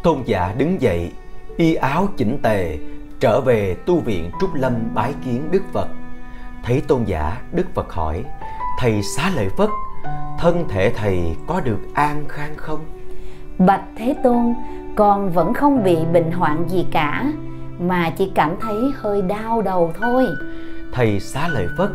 Tôn 0.04 0.18
giả 0.26 0.54
đứng 0.58 0.82
dậy 0.82 1.12
y 1.58 1.74
áo 1.74 2.08
chỉnh 2.18 2.38
tề 2.44 2.78
trở 3.20 3.42
về 3.42 3.76
tu 3.86 4.00
viện 4.00 4.32
trúc 4.42 4.54
lâm 4.54 4.74
bái 4.94 5.14
kiến 5.26 5.48
đức 5.52 5.64
phật. 5.74 5.88
Thấy 6.64 6.82
tôn 6.88 7.04
giả 7.04 7.42
đức 7.52 7.66
phật 7.74 7.94
hỏi 7.94 8.24
thầy 8.80 9.02
xá 9.04 9.32
lợi 9.36 9.50
phất 9.58 9.70
thân 10.40 10.66
thể 10.70 10.92
thầy 10.96 11.36
có 11.48 11.60
được 11.60 11.80
an 11.94 12.26
khang 12.28 12.54
không? 12.58 12.80
Bạch 13.58 13.84
thế 13.96 14.16
tôn 14.24 14.54
con 14.96 15.30
vẫn 15.32 15.54
không 15.54 15.84
bị 15.84 15.98
bệnh 16.14 16.32
hoạn 16.32 16.66
gì 16.68 16.88
cả 16.92 17.32
mà 17.80 18.10
chỉ 18.18 18.32
cảm 18.36 18.56
thấy 18.62 18.76
hơi 18.96 19.22
đau 19.22 19.62
đầu 19.62 19.94
thôi 20.02 20.26
thầy 20.94 21.20
xá 21.20 21.48
lợi 21.48 21.68
phất, 21.78 21.90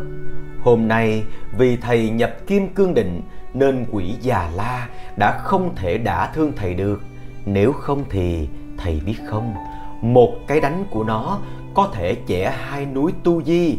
hôm 0.61 0.87
nay 0.87 1.23
vì 1.57 1.77
thầy 1.77 2.09
nhập 2.09 2.35
kim 2.47 2.67
cương 2.67 2.93
định 2.93 3.21
nên 3.53 3.85
quỷ 3.91 4.15
già 4.21 4.51
la 4.55 4.89
đã 5.17 5.37
không 5.43 5.75
thể 5.75 5.97
đả 5.97 6.31
thương 6.33 6.51
thầy 6.55 6.73
được. 6.73 7.01
Nếu 7.45 7.73
không 7.73 8.03
thì 8.09 8.47
thầy 8.77 9.01
biết 9.05 9.15
không, 9.27 9.53
một 10.01 10.33
cái 10.47 10.61
đánh 10.61 10.85
của 10.91 11.03
nó 11.03 11.39
có 11.73 11.89
thể 11.93 12.17
chẻ 12.27 12.51
hai 12.59 12.85
núi 12.85 13.11
tu 13.23 13.43
di. 13.43 13.77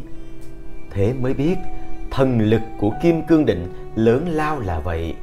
Thế 0.90 1.12
mới 1.20 1.34
biết, 1.34 1.56
thần 2.10 2.40
lực 2.40 2.62
của 2.78 2.92
kim 3.02 3.22
cương 3.22 3.46
định 3.46 3.72
lớn 3.94 4.28
lao 4.28 4.60
là 4.60 4.80
vậy. 4.80 5.14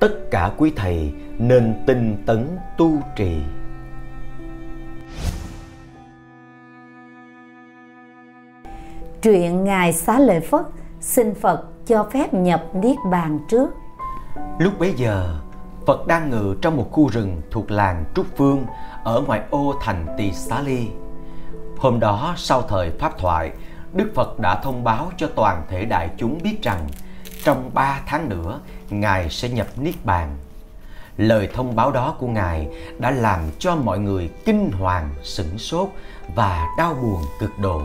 Tất 0.00 0.30
cả 0.30 0.50
quý 0.56 0.72
thầy 0.76 1.12
nên 1.38 1.74
tinh 1.86 2.22
tấn 2.26 2.48
tu 2.78 2.98
trì. 3.16 3.36
Truyện 9.24 9.64
Ngài 9.64 9.92
Xá 9.92 10.18
Lợi 10.18 10.40
Phất 10.40 10.62
xin 11.00 11.34
Phật 11.34 11.64
cho 11.86 12.06
phép 12.12 12.34
nhập 12.34 12.64
Niết 12.74 12.96
Bàn 13.10 13.38
trước. 13.48 13.70
Lúc 14.58 14.78
bấy 14.78 14.92
giờ, 14.96 15.38
Phật 15.86 16.06
đang 16.06 16.30
ngự 16.30 16.56
trong 16.62 16.76
một 16.76 16.88
khu 16.92 17.08
rừng 17.08 17.42
thuộc 17.50 17.70
làng 17.70 18.04
Trúc 18.14 18.26
Phương 18.36 18.66
ở 19.04 19.22
ngoại 19.26 19.40
ô 19.50 19.74
thành 19.80 20.06
Tỳ 20.18 20.32
Xá 20.32 20.60
Ly. 20.60 20.88
Hôm 21.78 22.00
đó 22.00 22.34
sau 22.36 22.62
thời 22.62 22.90
Pháp 22.90 23.18
thoại, 23.18 23.50
Đức 23.92 24.12
Phật 24.14 24.38
đã 24.40 24.60
thông 24.62 24.84
báo 24.84 25.10
cho 25.16 25.28
toàn 25.36 25.62
thể 25.68 25.84
đại 25.84 26.10
chúng 26.16 26.38
biết 26.42 26.62
rằng 26.62 26.88
trong 27.44 27.70
ba 27.74 28.00
tháng 28.06 28.28
nữa 28.28 28.60
Ngài 28.90 29.30
sẽ 29.30 29.48
nhập 29.48 29.66
Niết 29.76 29.94
Bàn. 30.04 30.36
Lời 31.16 31.48
thông 31.54 31.76
báo 31.76 31.92
đó 31.92 32.14
của 32.18 32.26
Ngài 32.26 32.68
đã 32.98 33.10
làm 33.10 33.40
cho 33.58 33.76
mọi 33.76 33.98
người 33.98 34.30
kinh 34.44 34.72
hoàng, 34.72 35.10
sửng 35.22 35.58
sốt 35.58 35.88
và 36.34 36.66
đau 36.78 36.94
buồn 36.94 37.22
cực 37.40 37.58
độ 37.58 37.82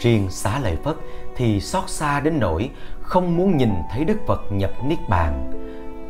Riêng 0.00 0.30
xá 0.30 0.58
lợi 0.58 0.76
Phất 0.84 0.96
thì 1.36 1.60
xót 1.60 1.90
xa 1.90 2.20
đến 2.20 2.40
nỗi 2.40 2.70
không 3.02 3.36
muốn 3.36 3.56
nhìn 3.56 3.72
thấy 3.90 4.04
Đức 4.04 4.18
Phật 4.26 4.52
nhập 4.52 4.70
Niết 4.84 4.98
Bàn. 5.08 5.52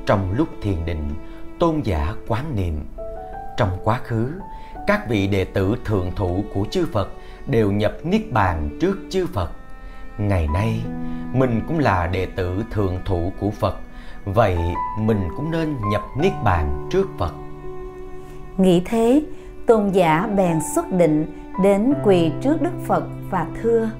Trong 0.07 0.33
lúc 0.33 0.49
thiền 0.62 0.85
định, 0.85 1.11
tôn 1.59 1.80
giả 1.80 2.14
quán 2.28 2.57
niệm. 2.57 2.85
Trong 3.57 3.71
quá 3.85 4.00
khứ, 4.04 4.33
các 4.87 5.09
vị 5.09 5.26
đệ 5.26 5.45
tử 5.45 5.76
thượng 5.85 6.11
thủ 6.16 6.45
của 6.54 6.66
chư 6.71 6.87
Phật 6.92 7.09
đều 7.47 7.73
nhập 7.73 7.92
Niết 8.04 8.33
Bàn 8.33 8.78
trước 8.80 8.99
chư 9.11 9.26
Phật. 9.26 9.50
Ngày 10.18 10.49
nay, 10.54 10.80
mình 11.33 11.62
cũng 11.68 11.78
là 11.78 12.07
đệ 12.07 12.26
tử 12.26 12.64
thượng 12.71 12.99
thủ 13.04 13.33
của 13.40 13.50
Phật, 13.50 13.76
vậy 14.25 14.59
mình 14.99 15.28
cũng 15.37 15.50
nên 15.50 15.76
nhập 15.90 16.02
Niết 16.16 16.33
Bàn 16.45 16.88
trước 16.90 17.09
Phật. 17.18 17.33
Nghĩ 18.59 18.83
thế, 18.85 19.23
tôn 19.66 19.90
giả 19.90 20.28
bèn 20.37 20.59
xuất 20.75 20.92
định 20.92 21.26
đến 21.62 21.95
quỳ 22.05 22.33
trước 22.41 22.62
Đức 22.62 22.73
Phật 22.87 23.05
và 23.31 23.47
thưa 23.62 23.91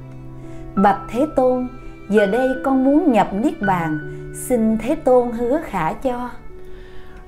Bạch 0.75 1.01
Thế 1.11 1.27
Tôn, 1.37 1.69
giờ 2.11 2.27
đây 2.27 2.49
con 2.65 2.85
muốn 2.85 3.13
nhập 3.13 3.29
niết 3.33 3.63
bàn 3.63 3.99
xin 4.35 4.79
thế 4.79 4.95
tôn 4.95 5.33
hứa 5.33 5.61
khả 5.65 5.93
cho. 5.93 6.31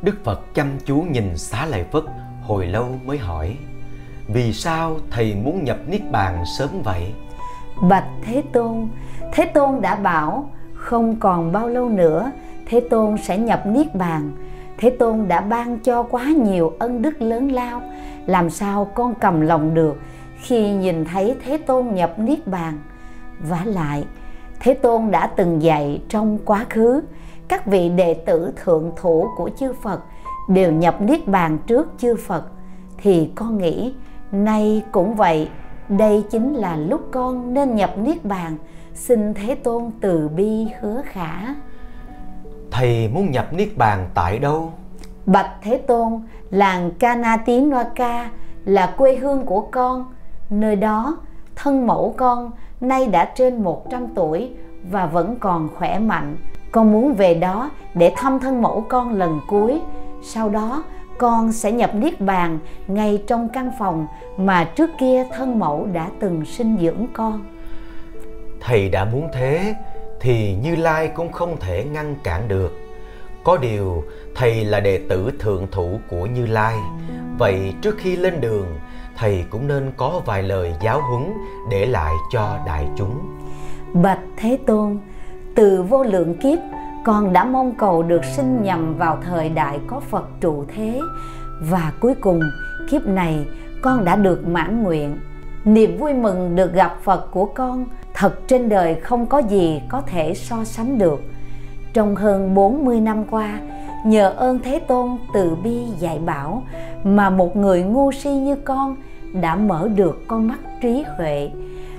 Đức 0.03 0.25
phật 0.25 0.55
chăm 0.55 0.67
chú 0.85 0.97
nhìn 1.11 1.37
xá 1.39 1.67
lợi 1.67 1.85
phất 1.93 2.03
hồi 2.43 2.67
lâu 2.67 2.89
mới 3.05 3.19
hỏi 3.19 3.57
vì 4.29 4.53
sao 4.53 4.97
thầy 5.11 5.35
muốn 5.35 5.65
nhập 5.65 5.79
niết 5.89 6.11
bàn 6.11 6.45
sớm 6.59 6.69
vậy? 6.85 7.15
Bạch 7.89 8.07
thế 8.25 8.43
tôn 8.53 8.89
thế 9.33 9.45
tôn 9.45 9.81
đã 9.81 9.95
bảo 9.95 10.51
không 10.75 11.17
còn 11.21 11.53
bao 11.53 11.69
lâu 11.69 11.89
nữa 11.89 12.31
thế 12.67 12.81
tôn 12.91 13.17
sẽ 13.19 13.39
nhập 13.39 13.63
niết 13.67 13.95
bàn. 13.95 14.33
Thế 14.79 14.91
tôn 14.91 15.29
đã 15.29 15.41
ban 15.41 15.79
cho 15.79 16.03
quá 16.03 16.25
nhiều 16.25 16.73
ân 16.79 17.03
đức 17.03 17.23
lớn 17.23 17.53
lao 17.53 17.83
làm 18.27 18.51
sao 18.51 18.85
con 18.95 19.15
cầm 19.15 19.41
lòng 19.41 19.75
được 19.75 19.97
khi 20.41 20.71
nhìn 20.73 21.05
thấy 21.05 21.37
thế 21.45 21.59
tôn 21.59 21.95
nhập 21.95 22.19
niết 22.19 22.47
bàn. 22.47 22.79
Vả 23.39 23.63
lại 23.65 24.05
thế 24.61 24.75
tôn 24.75 25.11
đã 25.11 25.27
từng 25.27 25.63
dạy 25.63 26.03
trong 26.09 26.39
quá 26.45 26.67
khứ 26.71 27.03
các 27.49 27.67
vị 27.67 27.89
đệ 27.89 28.15
tử 28.15 28.53
thượng 28.65 28.93
thủ 28.97 29.29
của 29.37 29.51
chư 29.59 29.73
phật 29.83 30.01
đều 30.49 30.73
nhập 30.73 31.01
niết 31.01 31.29
bàn 31.29 31.59
trước 31.67 31.89
chư 31.99 32.17
phật. 32.17 32.45
Thì 32.99 33.31
con 33.35 33.59
nghĩ 33.59 33.95
nay 34.33 34.83
cũng 34.93 35.15
vậy 35.15 35.49
đây 35.89 36.25
chính 36.31 36.55
là 36.55 36.77
lúc 36.77 37.01
con 37.11 37.55
nên 37.55 37.75
nhập 37.75 37.99
niết 37.99 38.25
bàn 38.25 38.57
xin 38.95 39.35
thế 39.35 39.55
tôn 39.55 39.91
từ 40.01 40.29
bi 40.29 40.67
hứa 40.81 41.03
khả. 41.05 41.55
Thầy 42.71 43.09
muốn 43.09 43.31
nhập 43.31 43.53
niết 43.53 43.77
bàn 43.77 44.09
tại 44.15 44.39
đâu? 44.39 44.73
Bạch 45.27 45.51
thế 45.63 45.79
tôn 45.79 46.21
làng 46.51 46.91
Kanatinwaka 46.99 48.27
là 48.65 48.95
quê 48.97 49.17
hương 49.17 49.47
của 49.47 49.61
con 49.61 50.05
nơi 50.51 50.77
đó, 50.77 51.19
thân 51.57 51.87
mẫu 51.87 52.15
con 52.17 52.51
nay 52.81 53.07
đã 53.07 53.33
trên 53.35 53.63
100 53.63 54.07
tuổi 54.15 54.51
và 54.91 55.07
vẫn 55.07 55.37
còn 55.41 55.69
khỏe 55.75 55.99
mạnh. 55.99 56.37
Con 56.73 56.93
muốn 56.93 57.15
về 57.15 57.35
đó 57.35 57.71
để 57.95 58.13
thăm 58.17 58.41
thân 58.41 58.63
mẫu 58.63 58.85
con 58.89 59.13
lần 59.13 59.41
cuối. 59.49 59.81
Sau 60.23 60.49
đó, 60.49 60.85
con 61.19 61.53
sẽ 61.53 61.73
nhập 61.73 61.95
niết 61.95 62.21
bàn 62.21 62.59
ngay 62.87 63.23
trong 63.27 63.49
căn 63.49 63.71
phòng 63.79 64.07
mà 64.37 64.65
trước 64.65 64.91
kia 64.99 65.25
thân 65.33 65.59
mẫu 65.59 65.89
đã 65.93 66.09
từng 66.21 66.45
sinh 66.45 66.79
dưỡng 66.81 67.07
con. 67.13 67.45
Thầy 68.61 68.89
đã 68.89 69.05
muốn 69.05 69.29
thế 69.33 69.75
thì 70.21 70.55
như 70.63 70.77
lai 70.77 71.09
cũng 71.09 71.33
không 71.33 71.57
thể 71.61 71.85
ngăn 71.85 72.15
cản 72.25 72.49
được. 72.49 72.73
Có 73.45 73.57
điều, 73.57 74.05
thầy 74.35 74.65
là 74.65 74.81
đệ 74.81 75.01
tử 75.09 75.31
thượng 75.39 75.67
thủ 75.71 76.01
của 76.11 76.27
như 76.27 76.47
lai. 76.47 76.77
Vậy 77.39 77.75
trước 77.83 77.97
khi 77.99 78.17
lên 78.17 78.41
đường 78.41 78.67
thầy 79.21 79.45
cũng 79.51 79.69
nên 79.69 79.93
có 79.97 80.21
vài 80.27 80.43
lời 80.43 80.75
giáo 80.81 81.01
huấn 81.11 81.33
để 81.71 81.87
lại 81.87 82.15
cho 82.33 82.59
đại 82.67 82.89
chúng 82.97 83.19
bạch 83.93 84.21
thế 84.37 84.59
tôn 84.67 84.99
từ 85.55 85.83
vô 85.83 86.05
lượng 86.05 86.37
kiếp 86.37 86.59
con 87.05 87.33
đã 87.33 87.45
mong 87.45 87.75
cầu 87.79 88.03
được 88.03 88.25
sinh 88.25 88.63
nhầm 88.63 88.95
vào 88.95 89.19
thời 89.25 89.49
đại 89.49 89.81
có 89.87 90.01
Phật 90.01 90.29
trụ 90.41 90.65
thế 90.75 91.01
và 91.61 91.93
cuối 92.01 92.15
cùng 92.15 92.41
kiếp 92.91 93.07
này 93.07 93.47
con 93.83 94.05
đã 94.05 94.17
được 94.17 94.49
mãn 94.49 94.83
nguyện. 94.83 95.19
Niềm 95.65 95.97
vui 95.99 96.15
mừng 96.15 96.57
được 96.57 96.73
gặp 96.73 96.97
Phật 97.03 97.31
của 97.31 97.47
con 97.47 97.87
thật 98.15 98.49
trên 98.49 98.69
đời 98.69 98.95
không 98.95 99.27
có 99.27 99.39
gì 99.39 99.83
có 99.89 100.01
thể 100.01 100.35
so 100.35 100.65
sánh 100.65 100.99
được. 100.99 101.23
Trong 101.93 102.17
hơn 102.17 102.55
40 102.55 103.01
năm 103.01 103.25
qua, 103.31 103.61
nhờ 104.07 104.31
ơn 104.37 104.59
Thế 104.59 104.79
Tôn 104.79 105.19
từ 105.35 105.57
bi 105.63 105.85
dạy 105.99 106.19
bảo 106.19 106.63
mà 107.05 107.31
một 107.31 107.57
người 107.57 107.83
ngu 107.83 108.13
si 108.13 108.31
như 108.31 108.57
con 108.57 108.97
đã 109.33 109.57
mở 109.57 109.89
được 109.95 110.23
con 110.29 110.49
mắt 110.49 110.59
trí 110.81 111.05
huệ, 111.17 111.51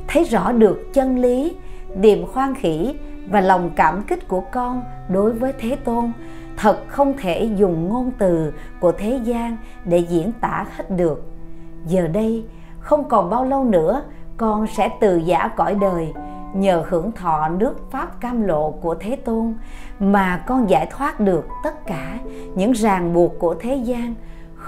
thấy 0.08 0.24
rõ 0.24 0.52
được 0.52 0.94
chân 0.94 1.20
lý, 1.20 1.56
niềm 1.96 2.26
khoan 2.26 2.56
khỉ 2.56 2.96
và 3.30 3.42
lòng 3.42 3.70
cảm 3.76 4.04
kích 4.04 4.28
của 4.28 4.44
con 4.52 4.84
đối 5.10 5.34
với 5.34 5.54
Thế 5.60 5.76
Tôn 5.76 6.12
thật 6.58 6.78
không 6.88 7.14
thể 7.18 7.50
dùng 7.56 7.90
ngôn 7.90 8.12
từ 8.18 8.54
của 8.80 8.92
thế 8.92 9.20
gian 9.24 9.58
để 9.86 9.98
diễn 9.98 10.32
tả 10.42 10.66
hết 10.76 10.92
được. 10.92 11.24
Giờ 11.88 12.08
đây, 12.08 12.46
không 12.80 13.10
còn 13.10 13.30
bao 13.30 13.46
lâu 13.46 13.64
nữa, 13.64 14.02
con 14.38 14.68
sẽ 14.68 14.90
từ 15.02 15.18
giả 15.18 15.48
cõi 15.48 15.76
đời 15.82 16.14
nhờ 16.54 16.84
hưởng 16.90 17.12
thọ 17.12 17.48
nước 17.48 17.92
pháp 17.92 18.22
cam 18.22 18.42
lộ 18.42 18.72
của 18.72 18.96
Thế 18.96 19.16
Tôn 19.16 19.54
mà 20.00 20.44
con 20.48 20.70
giải 20.70 20.88
thoát 20.92 21.20
được 21.20 21.48
tất 21.64 21.86
cả 21.86 22.18
những 22.56 22.72
ràng 22.72 23.14
buộc 23.14 23.40
của 23.40 23.56
thế 23.60 23.76
gian, 23.76 24.16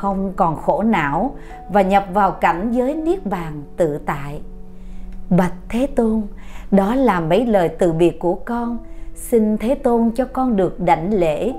không 0.03 0.33
còn 0.36 0.55
khổ 0.55 0.83
não 0.83 1.36
và 1.69 1.81
nhập 1.81 2.05
vào 2.13 2.31
cảnh 2.31 2.72
giới 2.72 2.95
niết 2.95 3.25
bàn 3.25 3.63
tự 3.77 4.00
tại. 4.05 4.41
Bạch 5.29 5.53
Thế 5.69 5.88
Tôn, 5.95 6.22
đó 6.72 6.95
là 6.95 7.19
mấy 7.19 7.45
lời 7.45 7.69
từ 7.79 7.93
biệt 7.93 8.19
của 8.19 8.36
con. 8.36 8.77
Xin 9.15 9.57
thế 9.57 9.75
tôn 9.75 10.12
cho 10.15 10.25
con 10.33 10.55
được 10.55 10.79
đảnh 10.79 11.13
lễ. 11.13 11.53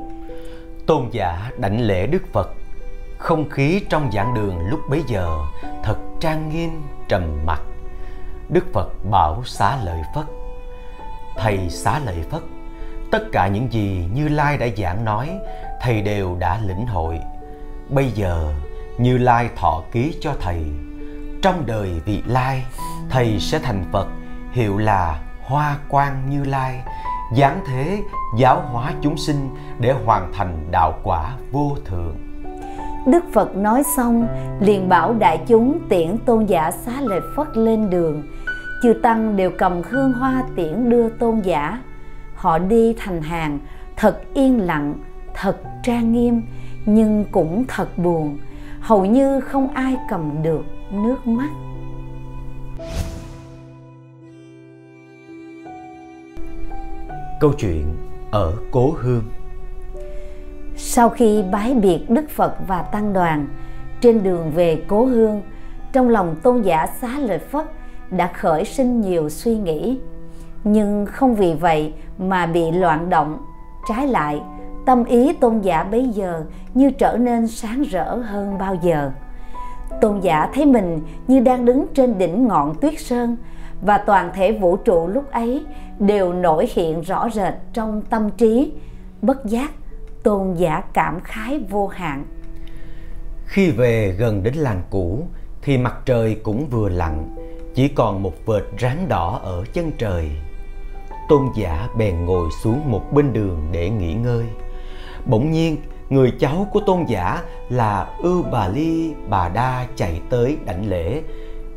Tôn 0.87 1.09
giả 1.13 1.51
đảnh 1.59 1.81
lễ 1.81 2.07
đức 2.07 2.23
phật. 2.33 2.51
Không 3.19 3.49
khí 3.51 3.81
trong 3.89 4.11
giảng 4.13 4.35
đường 4.35 4.59
lúc 4.71 4.81
bấy 4.91 5.03
giờ 5.07 5.29
thật 5.83 5.97
trang 6.21 6.49
nghiêm 6.49 6.71
trầm 7.09 7.23
mặc. 7.47 7.63
Đức 8.49 8.65
phật 8.73 8.89
bảo 9.11 9.43
xá 9.45 9.79
lợi 9.85 10.01
phất. 10.15 10.25
Thầy 11.37 11.71
xá 11.71 12.01
lợi 12.07 12.23
phất 12.31 12.43
tất 13.11 13.25
cả 13.33 13.49
những 13.49 13.73
gì 13.73 14.09
như 14.15 14.29
lai 14.29 14.57
đã 14.59 14.67
giảng 14.77 15.05
nói 15.05 15.31
thầy 15.81 16.03
đều 16.03 16.37
đã 16.39 16.61
lĩnh 16.67 16.87
hội 16.87 17.21
bây 17.91 18.11
giờ 18.11 18.55
như 18.99 19.19
lai 19.19 19.49
thọ 19.57 19.83
ký 19.93 20.15
cho 20.21 20.35
thầy 20.41 20.65
trong 21.43 21.67
đời 21.67 21.91
vị 22.05 22.23
lai 22.27 22.65
thầy 23.11 23.41
sẽ 23.41 23.59
thành 23.59 23.85
phật 23.93 24.09
hiệu 24.53 24.79
là 24.79 25.21
Hoa 25.43 25.77
Quang 25.89 26.31
Như 26.31 26.45
Lai, 26.45 26.83
giáng 27.37 27.61
thế 27.67 28.03
giáo 28.39 28.63
hóa 28.73 28.93
chúng 29.03 29.17
sinh 29.17 29.51
để 29.81 29.95
hoàn 30.05 30.33
thành 30.33 30.67
đạo 30.71 30.99
quả 31.03 31.37
vô 31.53 31.77
thượng. 31.85 32.17
Đức 33.07 33.25
Phật 33.33 33.57
nói 33.57 33.83
xong 33.97 34.29
liền 34.61 34.89
bảo 34.89 35.15
đại 35.15 35.41
chúng 35.47 35.81
tiễn 35.89 36.19
tôn 36.27 36.47
giả 36.47 36.71
xá 36.71 36.93
lợi 37.01 37.21
Phất 37.37 37.57
lên 37.57 37.91
đường. 37.91 38.23
Chư 38.83 38.93
Tăng 39.03 39.37
đều 39.37 39.51
cầm 39.59 39.83
hương 39.83 40.13
hoa 40.13 40.43
tiễn 40.57 40.91
đưa 40.91 41.09
tôn 41.09 41.41
giả. 41.41 41.83
Họ 42.35 42.59
đi 42.59 42.95
thành 42.99 43.23
hàng, 43.23 43.59
thật 43.97 44.21
yên 44.35 44.61
lặng, 44.61 44.95
thật 45.35 45.57
trang 45.83 46.13
nghiêm, 46.13 46.43
nhưng 46.87 47.25
cũng 47.33 47.65
thật 47.69 47.99
buồn. 47.99 48.39
Hầu 48.81 49.05
như 49.05 49.41
không 49.41 49.69
ai 49.69 49.97
cầm 50.09 50.43
được 50.43 50.65
nước 50.93 51.27
mắt. 51.27 51.51
Câu 57.41 57.53
chuyện 57.59 57.97
ở 58.31 58.57
Cố 58.71 58.95
Hương 58.97 59.23
Sau 60.77 61.09
khi 61.09 61.43
bái 61.53 61.75
biệt 61.75 62.11
Đức 62.11 62.31
Phật 62.31 62.57
và 62.67 62.83
Tăng 62.83 63.13
đoàn 63.13 63.49
trên 64.01 64.23
đường 64.23 64.51
về 64.51 64.83
Cố 64.89 65.05
Hương, 65.05 65.43
trong 65.93 66.09
lòng 66.09 66.37
tôn 66.43 66.63
giả 66.63 66.87
xá 67.01 67.19
lợi 67.19 67.39
Phất 67.39 67.67
đã 68.11 68.27
khởi 68.27 68.65
sinh 68.65 69.01
nhiều 69.01 69.29
suy 69.29 69.57
nghĩ. 69.57 69.99
Nhưng 70.65 71.07
không 71.07 71.35
vì 71.35 71.55
vậy 71.55 71.93
mà 72.19 72.47
bị 72.47 72.71
loạn 72.71 73.11
động, 73.11 73.39
trái 73.89 74.09
lại 74.09 74.41
tâm 74.87 75.05
ý 75.05 75.33
tôn 75.33 75.61
giả 75.61 75.85
bấy 75.85 76.09
giờ 76.09 76.45
như 76.75 76.91
trở 76.91 77.17
nên 77.17 77.47
sáng 77.47 77.83
rỡ 77.83 78.17
hơn 78.17 78.59
bao 78.59 78.75
giờ. 78.83 79.11
Tôn 80.01 80.21
giả 80.21 80.49
thấy 80.55 80.67
mình 80.67 81.01
như 81.29 81.41
đang 81.41 81.65
đứng 81.65 81.87
trên 81.95 82.19
đỉnh 82.19 82.49
ngọn 82.49 82.75
tuyết 82.81 83.01
sơn 83.01 83.37
và 83.83 83.99
toàn 83.99 84.31
thể 84.35 84.53
vũ 84.53 84.77
trụ 84.77 85.07
lúc 85.07 85.31
ấy 85.31 85.65
đều 85.99 86.33
nổi 86.33 86.69
hiện 86.75 87.01
rõ 87.01 87.29
rệt 87.31 87.55
trong 87.73 88.03
tâm 88.03 88.31
trí. 88.31 88.73
Bất 89.23 89.47
giác, 89.47 89.71
tôn 90.23 90.55
giả 90.55 90.83
cảm 90.93 91.21
khái 91.21 91.61
vô 91.71 91.87
hạn. 91.87 92.25
Khi 93.47 93.71
về 93.71 94.15
gần 94.19 94.43
đến 94.43 94.55
làng 94.55 94.83
cũ, 94.91 95.23
thì 95.63 95.79
mặt 95.79 95.95
trời 96.05 96.41
cũng 96.43 96.67
vừa 96.71 96.89
lặn, 96.89 97.37
chỉ 97.75 97.89
còn 97.89 98.23
một 98.23 98.47
vệt 98.47 98.63
ráng 98.79 99.09
đỏ 99.09 99.41
ở 99.43 99.65
chân 99.73 99.93
trời. 99.99 100.31
Tôn 101.29 101.43
giả 101.57 101.89
bèn 101.99 102.25
ngồi 102.25 102.49
xuống 102.63 102.91
một 102.91 103.03
bên 103.13 103.33
đường 103.33 103.69
để 103.73 103.91
nghỉ 103.91 104.15
ngơi 104.15 104.45
bỗng 105.27 105.51
nhiên 105.51 105.77
người 106.09 106.33
cháu 106.41 106.67
của 106.73 106.81
tôn 106.81 107.05
giả 107.05 107.43
là 107.69 108.07
ưu 108.19 108.43
bà 108.53 108.69
ly 108.69 109.15
bà 109.29 109.49
đa 109.49 109.87
chạy 109.97 110.21
tới 110.31 110.59
đảnh 110.67 110.89
lễ. 110.89 111.23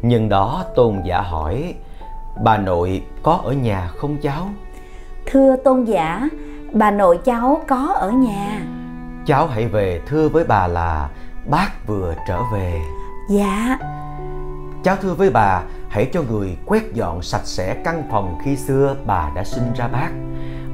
Nhân 0.01 0.29
đó 0.29 0.63
tôn 0.75 1.01
giả 1.05 1.21
hỏi 1.21 1.73
bà 2.43 2.57
nội 2.57 3.03
có 3.23 3.39
ở 3.43 3.51
nhà 3.51 3.87
không 3.87 4.17
cháu? 4.21 4.49
Thưa 5.25 5.55
tôn 5.63 5.83
giả 5.83 6.29
bà 6.73 6.91
nội 6.91 7.19
cháu 7.25 7.61
có 7.67 7.93
ở 7.95 8.11
nhà. 8.11 8.61
Cháu 9.25 9.47
hãy 9.47 9.67
về 9.67 10.01
thưa 10.07 10.29
với 10.29 10.43
bà 10.43 10.67
là 10.67 11.09
bác 11.49 11.87
vừa 11.87 12.15
trở 12.27 12.41
về. 12.53 12.81
Dạ. 13.29 13.77
Cháu 14.83 14.95
thưa 15.01 15.13
với 15.13 15.29
bà 15.29 15.61
hãy 15.89 16.09
cho 16.13 16.21
người 16.21 16.57
quét 16.65 16.93
dọn 16.93 17.21
sạch 17.21 17.45
sẽ 17.45 17.73
căn 17.85 18.03
phòng 18.11 18.37
khi 18.43 18.55
xưa 18.55 18.95
bà 19.05 19.31
đã 19.35 19.43
sinh 19.43 19.73
ra 19.75 19.87
bác. 19.87 20.09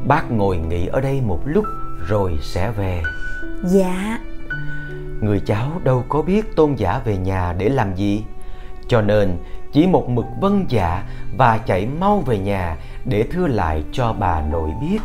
Bác 0.07 0.31
ngồi 0.31 0.57
nghỉ 0.57 0.87
ở 0.87 1.01
đây 1.01 1.21
một 1.21 1.39
lúc 1.45 1.65
rồi 2.07 2.37
sẽ 2.41 2.71
về 2.71 3.01
dạ 3.63 4.19
người 5.21 5.41
cháu 5.45 5.71
đâu 5.83 6.03
có 6.09 6.21
biết 6.21 6.55
tôn 6.55 6.75
giả 6.75 7.01
về 7.05 7.17
nhà 7.17 7.53
để 7.57 7.69
làm 7.69 7.95
gì 7.95 8.23
cho 8.87 9.01
nên 9.01 9.37
chỉ 9.73 9.87
một 9.87 10.09
mực 10.09 10.25
vâng 10.41 10.65
dạ 10.69 11.03
và 11.37 11.57
chạy 11.57 11.87
mau 11.99 12.19
về 12.25 12.39
nhà 12.39 12.77
để 13.05 13.23
thưa 13.31 13.47
lại 13.47 13.83
cho 13.91 14.15
bà 14.19 14.41
nội 14.51 14.69
biết. 14.81 14.99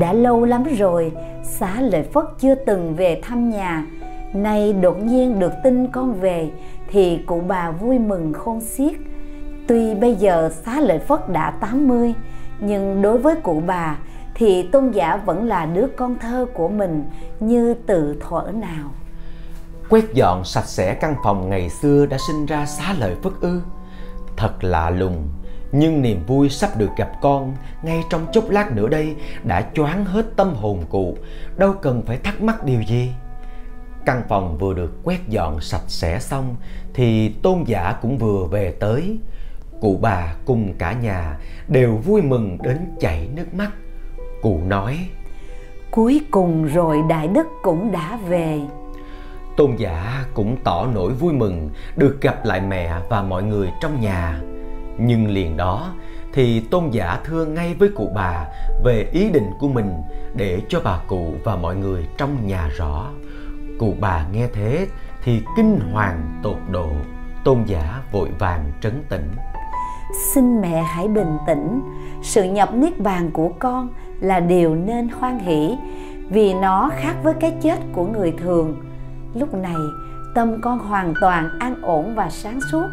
Đã 0.00 0.12
lâu 0.12 0.44
lắm 0.44 0.64
rồi, 0.78 1.12
xá 1.44 1.80
lợi 1.80 2.02
Phất 2.02 2.24
chưa 2.38 2.54
từng 2.54 2.94
về 2.94 3.20
thăm 3.22 3.50
nhà. 3.50 3.86
Nay 4.34 4.72
đột 4.72 5.02
nhiên 5.02 5.38
được 5.38 5.52
tin 5.64 5.86
con 5.86 6.14
về 6.14 6.50
thì 6.90 7.18
cụ 7.26 7.42
bà 7.48 7.70
vui 7.70 7.98
mừng 7.98 8.32
khôn 8.32 8.60
xiết. 8.60 8.92
Tuy 9.66 9.94
bây 9.94 10.14
giờ 10.14 10.50
xá 10.64 10.80
lợi 10.80 10.98
Phất 10.98 11.28
đã 11.28 11.50
80, 11.60 12.14
nhưng 12.60 13.02
đối 13.02 13.18
với 13.18 13.34
cụ 13.42 13.62
bà 13.66 13.98
thì 14.34 14.68
tôn 14.72 14.90
giả 14.90 15.16
vẫn 15.16 15.48
là 15.48 15.66
đứa 15.66 15.86
con 15.96 16.18
thơ 16.18 16.46
của 16.54 16.68
mình 16.68 17.04
như 17.40 17.74
từ 17.86 18.16
thuở 18.20 18.50
nào. 18.54 18.90
Quét 19.88 20.14
dọn 20.14 20.44
sạch 20.44 20.66
sẽ 20.66 20.94
căn 20.94 21.16
phòng 21.24 21.50
ngày 21.50 21.70
xưa 21.70 22.06
đã 22.06 22.16
sinh 22.26 22.46
ra 22.46 22.66
xá 22.66 22.94
lợi 22.98 23.14
Phất 23.22 23.32
ư. 23.40 23.60
Thật 24.36 24.64
lạ 24.64 24.90
lùng, 24.90 25.28
nhưng 25.72 26.02
niềm 26.02 26.20
vui 26.26 26.48
sắp 26.48 26.76
được 26.76 26.90
gặp 26.96 27.12
con 27.22 27.54
ngay 27.82 28.02
trong 28.10 28.26
chốc 28.32 28.50
lát 28.50 28.72
nữa 28.72 28.88
đây 28.88 29.16
đã 29.44 29.70
choáng 29.74 30.04
hết 30.04 30.26
tâm 30.36 30.54
hồn 30.54 30.84
cụ, 30.90 31.16
đâu 31.56 31.74
cần 31.82 32.02
phải 32.06 32.18
thắc 32.18 32.42
mắc 32.42 32.64
điều 32.64 32.82
gì. 32.82 33.10
Căn 34.06 34.22
phòng 34.28 34.58
vừa 34.58 34.74
được 34.74 34.92
quét 35.04 35.28
dọn 35.28 35.60
sạch 35.60 35.84
sẽ 35.86 36.18
xong 36.20 36.56
thì 36.94 37.28
tôn 37.28 37.64
giả 37.64 37.98
cũng 38.02 38.18
vừa 38.18 38.44
về 38.44 38.76
tới. 38.80 39.18
Cụ 39.80 39.98
bà 40.00 40.34
cùng 40.44 40.74
cả 40.78 40.92
nhà 40.92 41.38
đều 41.68 41.96
vui 41.96 42.22
mừng 42.22 42.58
đến 42.62 42.78
chảy 43.00 43.28
nước 43.34 43.54
mắt. 43.54 43.70
Cụ 44.42 44.60
nói: 44.66 45.08
Cuối 45.90 46.20
cùng 46.30 46.64
rồi 46.64 47.02
Đại 47.08 47.28
Đức 47.28 47.46
cũng 47.62 47.92
đã 47.92 48.18
về. 48.28 48.60
Tôn 49.56 49.76
giả 49.76 50.24
cũng 50.34 50.56
tỏ 50.64 50.86
nỗi 50.94 51.12
vui 51.12 51.32
mừng 51.32 51.70
được 51.96 52.18
gặp 52.20 52.44
lại 52.44 52.60
mẹ 52.60 52.92
và 53.08 53.22
mọi 53.22 53.42
người 53.42 53.68
trong 53.80 54.00
nhà. 54.00 54.40
Nhưng 54.98 55.28
liền 55.30 55.56
đó 55.56 55.92
thì 56.32 56.60
tôn 56.60 56.90
giả 56.90 57.18
thưa 57.24 57.44
ngay 57.44 57.74
với 57.74 57.88
cụ 57.96 58.10
bà 58.14 58.46
về 58.84 59.08
ý 59.12 59.30
định 59.30 59.50
của 59.60 59.68
mình 59.68 59.92
để 60.34 60.60
cho 60.68 60.80
bà 60.84 60.98
cụ 61.06 61.34
và 61.44 61.56
mọi 61.56 61.76
người 61.76 62.06
trong 62.16 62.46
nhà 62.46 62.68
rõ. 62.76 63.10
Cụ 63.78 63.94
bà 64.00 64.26
nghe 64.32 64.48
thế 64.54 64.86
thì 65.24 65.42
kinh 65.56 65.80
hoàng 65.92 66.40
tột 66.42 66.58
độ, 66.70 66.88
tôn 67.44 67.58
giả 67.66 68.02
vội 68.12 68.28
vàng 68.38 68.72
trấn 68.80 69.02
tĩnh. 69.08 69.30
Xin 70.34 70.60
mẹ 70.60 70.82
hãy 70.82 71.08
bình 71.08 71.36
tĩnh, 71.46 71.82
sự 72.22 72.44
nhập 72.44 72.74
niết 72.74 72.98
bàn 72.98 73.30
của 73.30 73.48
con 73.58 73.88
là 74.22 74.40
điều 74.40 74.74
nên 74.74 75.08
hoan 75.08 75.38
hỷ 75.38 75.76
vì 76.30 76.54
nó 76.54 76.90
khác 76.96 77.14
với 77.22 77.34
cái 77.40 77.54
chết 77.60 77.78
của 77.92 78.06
người 78.06 78.32
thường. 78.38 78.76
Lúc 79.34 79.54
này, 79.54 79.76
tâm 80.34 80.60
con 80.60 80.78
hoàn 80.78 81.14
toàn 81.20 81.48
an 81.60 81.74
ổn 81.82 82.14
và 82.14 82.30
sáng 82.30 82.60
suốt. 82.70 82.86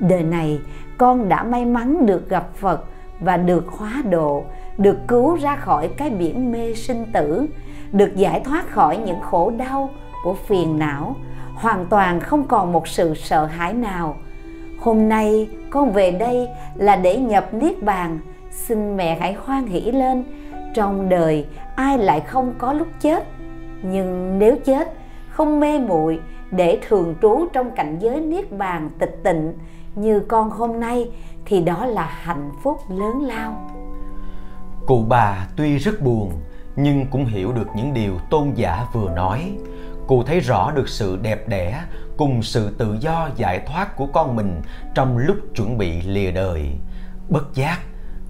Đời 0.00 0.22
này, 0.22 0.60
con 0.98 1.28
đã 1.28 1.42
may 1.42 1.64
mắn 1.64 2.06
được 2.06 2.28
gặp 2.28 2.54
Phật 2.54 2.84
và 3.20 3.36
được 3.36 3.66
hóa 3.68 4.02
độ, 4.10 4.44
được 4.78 4.96
cứu 5.08 5.36
ra 5.36 5.56
khỏi 5.56 5.88
cái 5.96 6.10
biển 6.10 6.52
mê 6.52 6.74
sinh 6.74 7.04
tử, 7.12 7.46
được 7.92 8.16
giải 8.16 8.40
thoát 8.40 8.70
khỏi 8.70 8.96
những 8.96 9.20
khổ 9.20 9.52
đau 9.58 9.90
của 10.24 10.34
phiền 10.34 10.78
não, 10.78 11.16
hoàn 11.54 11.86
toàn 11.86 12.20
không 12.20 12.46
còn 12.46 12.72
một 12.72 12.88
sự 12.88 13.14
sợ 13.14 13.46
hãi 13.46 13.72
nào. 13.72 14.16
Hôm 14.80 15.08
nay 15.08 15.48
con 15.70 15.92
về 15.92 16.10
đây 16.10 16.48
là 16.74 16.96
để 16.96 17.16
nhập 17.16 17.54
niết 17.54 17.82
bàn, 17.82 18.18
xin 18.50 18.96
mẹ 18.96 19.18
hãy 19.20 19.36
hoan 19.44 19.66
hỷ 19.66 19.80
lên. 19.80 20.24
Trong 20.74 21.08
đời 21.08 21.46
ai 21.76 21.98
lại 21.98 22.20
không 22.20 22.54
có 22.58 22.72
lúc 22.72 22.88
chết, 23.00 23.26
nhưng 23.82 24.38
nếu 24.38 24.56
chết 24.64 24.92
không 25.30 25.60
mê 25.60 25.78
muội 25.78 26.20
để 26.50 26.78
thường 26.88 27.14
trú 27.22 27.46
trong 27.52 27.70
cảnh 27.76 27.98
giới 27.98 28.20
niết 28.20 28.52
bàn 28.52 28.90
tịch 28.98 29.20
tịnh 29.24 29.52
như 29.94 30.20
con 30.20 30.50
hôm 30.50 30.80
nay 30.80 31.10
thì 31.44 31.62
đó 31.62 31.86
là 31.86 32.04
hạnh 32.04 32.50
phúc 32.62 32.78
lớn 32.90 33.22
lao. 33.22 33.70
Cụ 34.86 35.04
bà 35.08 35.46
tuy 35.56 35.78
rất 35.78 36.02
buồn 36.02 36.32
nhưng 36.76 37.06
cũng 37.06 37.24
hiểu 37.24 37.52
được 37.52 37.68
những 37.74 37.94
điều 37.94 38.18
tôn 38.30 38.52
giả 38.54 38.86
vừa 38.92 39.10
nói. 39.10 39.58
Cụ 40.06 40.22
thấy 40.22 40.40
rõ 40.40 40.70
được 40.70 40.88
sự 40.88 41.18
đẹp 41.22 41.48
đẽ 41.48 41.84
cùng 42.16 42.42
sự 42.42 42.74
tự 42.78 42.96
do 43.00 43.28
giải 43.36 43.60
thoát 43.66 43.96
của 43.96 44.06
con 44.06 44.36
mình 44.36 44.62
trong 44.94 45.18
lúc 45.18 45.36
chuẩn 45.54 45.78
bị 45.78 46.02
lìa 46.02 46.30
đời. 46.30 46.70
Bất 47.28 47.54
giác, 47.54 47.78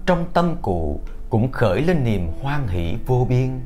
trong 0.05 0.25
tâm 0.33 0.55
cụ 0.61 0.99
cũng 1.31 1.51
khởi 1.51 1.81
lên 1.81 2.03
niềm 2.03 2.27
hoan 2.41 2.67
hỷ 2.67 2.95
vô 3.05 3.25
biên. 3.29 3.59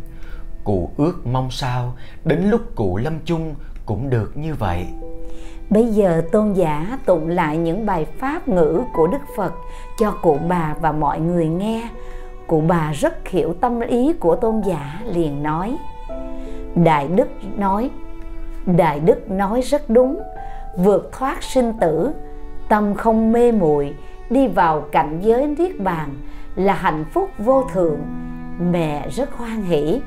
Cụ 0.63 0.89
ước 0.97 1.27
mong 1.27 1.51
sao 1.51 1.93
đến 2.25 2.49
lúc 2.49 2.61
cụ 2.75 2.97
lâm 2.97 3.13
chung 3.25 3.55
cũng 3.85 4.09
được 4.09 4.37
như 4.37 4.53
vậy. 4.53 4.85
Bây 5.69 5.87
giờ 5.87 6.21
tôn 6.31 6.53
giả 6.53 6.99
tụng 7.05 7.27
lại 7.27 7.57
những 7.57 7.85
bài 7.85 8.05
pháp 8.19 8.47
ngữ 8.47 8.81
của 8.93 9.07
Đức 9.07 9.21
Phật 9.37 9.53
cho 9.99 10.11
cụ 10.11 10.37
bà 10.47 10.75
và 10.81 10.91
mọi 10.91 11.19
người 11.19 11.47
nghe. 11.47 11.89
Cụ 12.47 12.63
bà 12.67 12.91
rất 12.91 13.27
hiểu 13.27 13.53
tâm 13.53 13.79
ý 13.79 14.13
của 14.13 14.35
tôn 14.35 14.61
giả 14.65 15.01
liền 15.13 15.43
nói. 15.43 15.77
Đại 16.75 17.07
Đức 17.07 17.27
nói, 17.57 17.89
Đại 18.65 18.99
Đức 18.99 19.31
nói 19.31 19.61
rất 19.61 19.89
đúng, 19.89 20.19
vượt 20.77 21.09
thoát 21.11 21.43
sinh 21.43 21.73
tử, 21.81 22.11
tâm 22.69 22.93
không 22.93 23.31
mê 23.31 23.51
muội 23.51 23.95
đi 24.29 24.47
vào 24.47 24.81
cảnh 24.91 25.19
giới 25.21 25.47
niết 25.47 25.79
bàn 25.79 26.09
là 26.55 26.73
hạnh 26.73 27.05
phúc 27.13 27.29
vô 27.37 27.67
thượng. 27.73 27.99
Mẹ 28.71 29.09
rất 29.09 29.33
hoan 29.33 29.63
hỷ. 29.63 30.01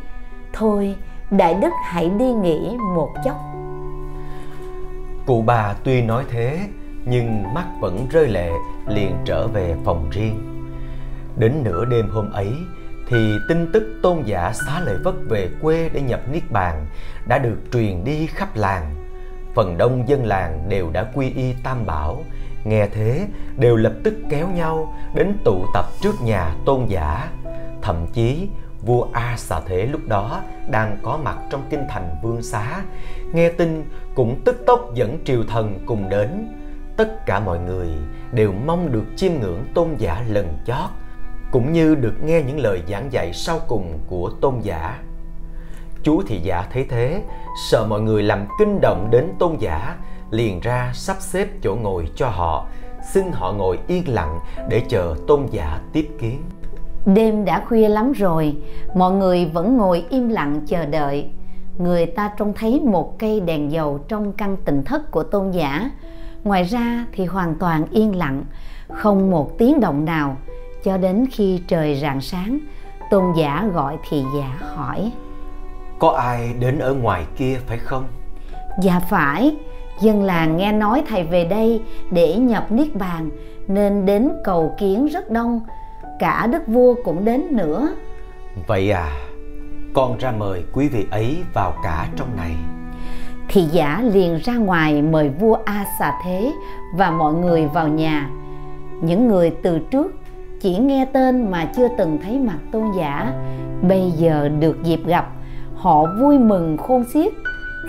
Thôi, 0.53 0.97
Đại 1.31 1.55
Đức 1.55 1.73
hãy 1.85 2.11
đi 2.19 2.33
nghỉ 2.33 2.77
một 2.95 3.15
chốc. 3.25 3.37
Cụ 5.27 5.43
bà 5.47 5.75
tuy 5.85 6.03
nói 6.03 6.25
thế 6.31 6.61
nhưng 7.05 7.55
mắt 7.55 7.67
vẫn 7.81 8.07
rơi 8.11 8.29
lệ 8.29 8.51
liền 8.87 9.17
trở 9.25 9.47
về 9.47 9.75
phòng 9.85 10.11
riêng. 10.11 10.41
Đến 11.37 11.53
nửa 11.65 11.85
đêm 11.85 12.11
hôm 12.11 12.31
ấy 12.33 12.53
thì 13.09 13.37
tin 13.49 13.73
tức 13.73 14.01
tôn 14.03 14.23
giả 14.25 14.53
xá 14.53 14.81
lợi 14.81 14.97
Phất 15.05 15.15
về 15.29 15.49
quê 15.63 15.91
để 15.93 16.01
nhập 16.01 16.21
niết 16.33 16.51
bàn 16.51 16.87
đã 17.27 17.39
được 17.39 17.57
truyền 17.73 18.05
đi 18.05 18.27
khắp 18.27 18.49
làng. 18.57 18.95
Phần 19.55 19.79
đông 19.79 20.09
dân 20.09 20.25
làng 20.25 20.69
đều 20.69 20.91
đã 20.91 21.05
quy 21.15 21.31
y 21.31 21.55
Tam 21.63 21.87
Bảo, 21.87 22.23
nghe 22.64 22.87
thế 22.87 23.27
đều 23.57 23.77
lập 23.77 23.92
tức 24.05 24.14
kéo 24.31 24.49
nhau 24.49 24.94
đến 25.14 25.37
tụ 25.44 25.66
tập 25.75 25.85
trước 26.01 26.14
nhà 26.23 26.55
tôn 26.64 26.87
giả. 26.87 27.29
Thậm 27.83 28.07
chí 28.12 28.49
vua 28.83 29.07
A 29.12 29.35
Xà 29.37 29.61
Thế 29.66 29.87
lúc 29.87 30.01
đó 30.07 30.40
đang 30.71 30.97
có 31.03 31.18
mặt 31.25 31.38
trong 31.51 31.62
kinh 31.71 31.85
thành 31.88 32.14
Vương 32.23 32.42
Xá, 32.42 32.83
nghe 33.33 33.49
tin 33.49 33.85
cũng 34.14 34.40
tức 34.44 34.62
tốc 34.66 34.94
dẫn 34.94 35.18
triều 35.25 35.44
thần 35.44 35.79
cùng 35.87 36.09
đến. 36.09 36.49
Tất 36.97 37.27
cả 37.27 37.40
mọi 37.40 37.59
người 37.59 37.88
đều 38.33 38.53
mong 38.53 38.92
được 38.92 39.05
chiêm 39.16 39.33
ngưỡng 39.33 39.64
tôn 39.75 39.88
giả 39.99 40.25
lần 40.29 40.59
chót, 40.66 40.90
cũng 41.51 41.73
như 41.73 41.94
được 41.94 42.14
nghe 42.23 42.42
những 42.42 42.59
lời 42.59 42.83
giảng 42.88 43.12
dạy 43.12 43.33
sau 43.33 43.61
cùng 43.68 43.99
của 44.07 44.31
tôn 44.40 44.61
giả. 44.61 44.99
Chú 46.03 46.23
thị 46.27 46.40
giả 46.42 46.66
thấy 46.73 46.87
thế, 46.90 47.23
sợ 47.71 47.87
mọi 47.88 48.01
người 48.01 48.23
làm 48.23 48.47
kinh 48.59 48.81
động 48.81 49.09
đến 49.11 49.33
tôn 49.38 49.57
giả, 49.59 49.97
liền 50.31 50.61
ra 50.61 50.91
sắp 50.95 51.17
xếp 51.21 51.49
chỗ 51.62 51.77
ngồi 51.83 52.09
cho 52.17 52.29
họ, 52.29 52.67
xin 53.12 53.33
họ 53.33 53.53
ngồi 53.53 53.79
yên 53.87 54.09
lặng 54.09 54.38
để 54.69 54.83
chờ 54.88 55.14
tôn 55.27 55.47
giả 55.51 55.81
tiếp 55.93 56.09
kiến. 56.21 56.43
Đêm 57.07 57.45
đã 57.45 57.64
khuya 57.69 57.88
lắm 57.88 58.12
rồi, 58.12 58.57
mọi 58.95 59.12
người 59.12 59.45
vẫn 59.47 59.77
ngồi 59.77 60.05
im 60.11 60.29
lặng 60.29 60.61
chờ 60.67 60.87
đợi. 60.87 61.31
Người 61.79 62.07
ta 62.07 62.33
trông 62.38 62.53
thấy 62.55 62.81
một 62.81 63.19
cây 63.19 63.41
đèn 63.41 63.73
dầu 63.73 63.99
trong 64.09 64.33
căn 64.33 64.57
tịnh 64.64 64.85
thất 64.85 65.11
của 65.11 65.23
tôn 65.23 65.51
giả. 65.51 65.91
Ngoài 66.45 66.62
ra 66.64 67.07
thì 67.12 67.25
hoàn 67.25 67.55
toàn 67.55 67.87
yên 67.91 68.17
lặng, 68.17 68.45
không 68.88 69.31
một 69.31 69.59
tiếng 69.59 69.81
động 69.81 70.05
nào. 70.05 70.37
Cho 70.85 70.97
đến 70.97 71.27
khi 71.33 71.62
trời 71.69 72.01
rạng 72.03 72.21
sáng, 72.21 72.59
tôn 73.11 73.25
giả 73.37 73.69
gọi 73.75 73.97
thị 74.09 74.25
giả 74.37 74.59
hỏi. 74.61 75.12
Có 75.99 76.11
ai 76.11 76.53
đến 76.61 76.79
ở 76.79 76.95
ngoài 76.95 77.25
kia 77.37 77.59
phải 77.67 77.79
không? 77.79 78.05
Dạ 78.83 79.01
phải, 79.01 79.57
dân 80.01 80.23
làng 80.23 80.57
nghe 80.57 80.73
nói 80.73 81.03
thầy 81.09 81.25
về 81.25 81.45
đây 81.45 81.83
để 82.11 82.37
nhập 82.37 82.73
niết 82.73 82.95
bàn 82.95 83.31
nên 83.69 84.07
đến 84.07 84.31
cầu 84.45 84.75
kiến 84.79 85.07
rất 85.07 85.31
đông 85.31 85.61
cả 86.19 86.49
đức 86.53 86.67
vua 86.67 86.95
cũng 87.05 87.25
đến 87.25 87.43
nữa. 87.51 87.89
Vậy 88.67 88.91
à 88.91 89.11
con 89.95 90.19
ra 90.19 90.33
mời 90.39 90.65
quý 90.73 90.89
vị 90.89 91.07
ấy 91.11 91.37
vào 91.55 91.73
cả 91.85 92.09
trong 92.17 92.37
này. 92.37 92.53
Thì 93.49 93.63
giả 93.63 94.03
liền 94.05 94.39
ra 94.45 94.57
ngoài 94.57 95.03
mời 95.03 95.29
vua 95.29 95.57
a 95.65 95.85
xà 95.99 96.13
thế 96.25 96.53
và 96.95 97.11
mọi 97.11 97.35
người 97.35 97.67
vào 97.67 97.89
nhà. 97.89 98.31
Những 99.03 99.29
người 99.29 99.51
từ 99.63 99.79
trước 99.79 100.15
chỉ 100.61 100.77
nghe 100.79 101.07
tên 101.13 101.51
mà 101.51 101.65
chưa 101.77 101.89
từng 101.99 102.19
thấy 102.23 102.39
mặt 102.39 102.59
tôn 102.73 102.85
giả 102.97 103.33
bây 103.83 104.11
giờ 104.11 104.49
được 104.49 104.83
dịp 104.83 105.07
gặp 105.07 105.31
họ 105.75 106.07
vui 106.21 106.39
mừng 106.39 106.77
khôn 106.77 107.05
xiết 107.15 107.33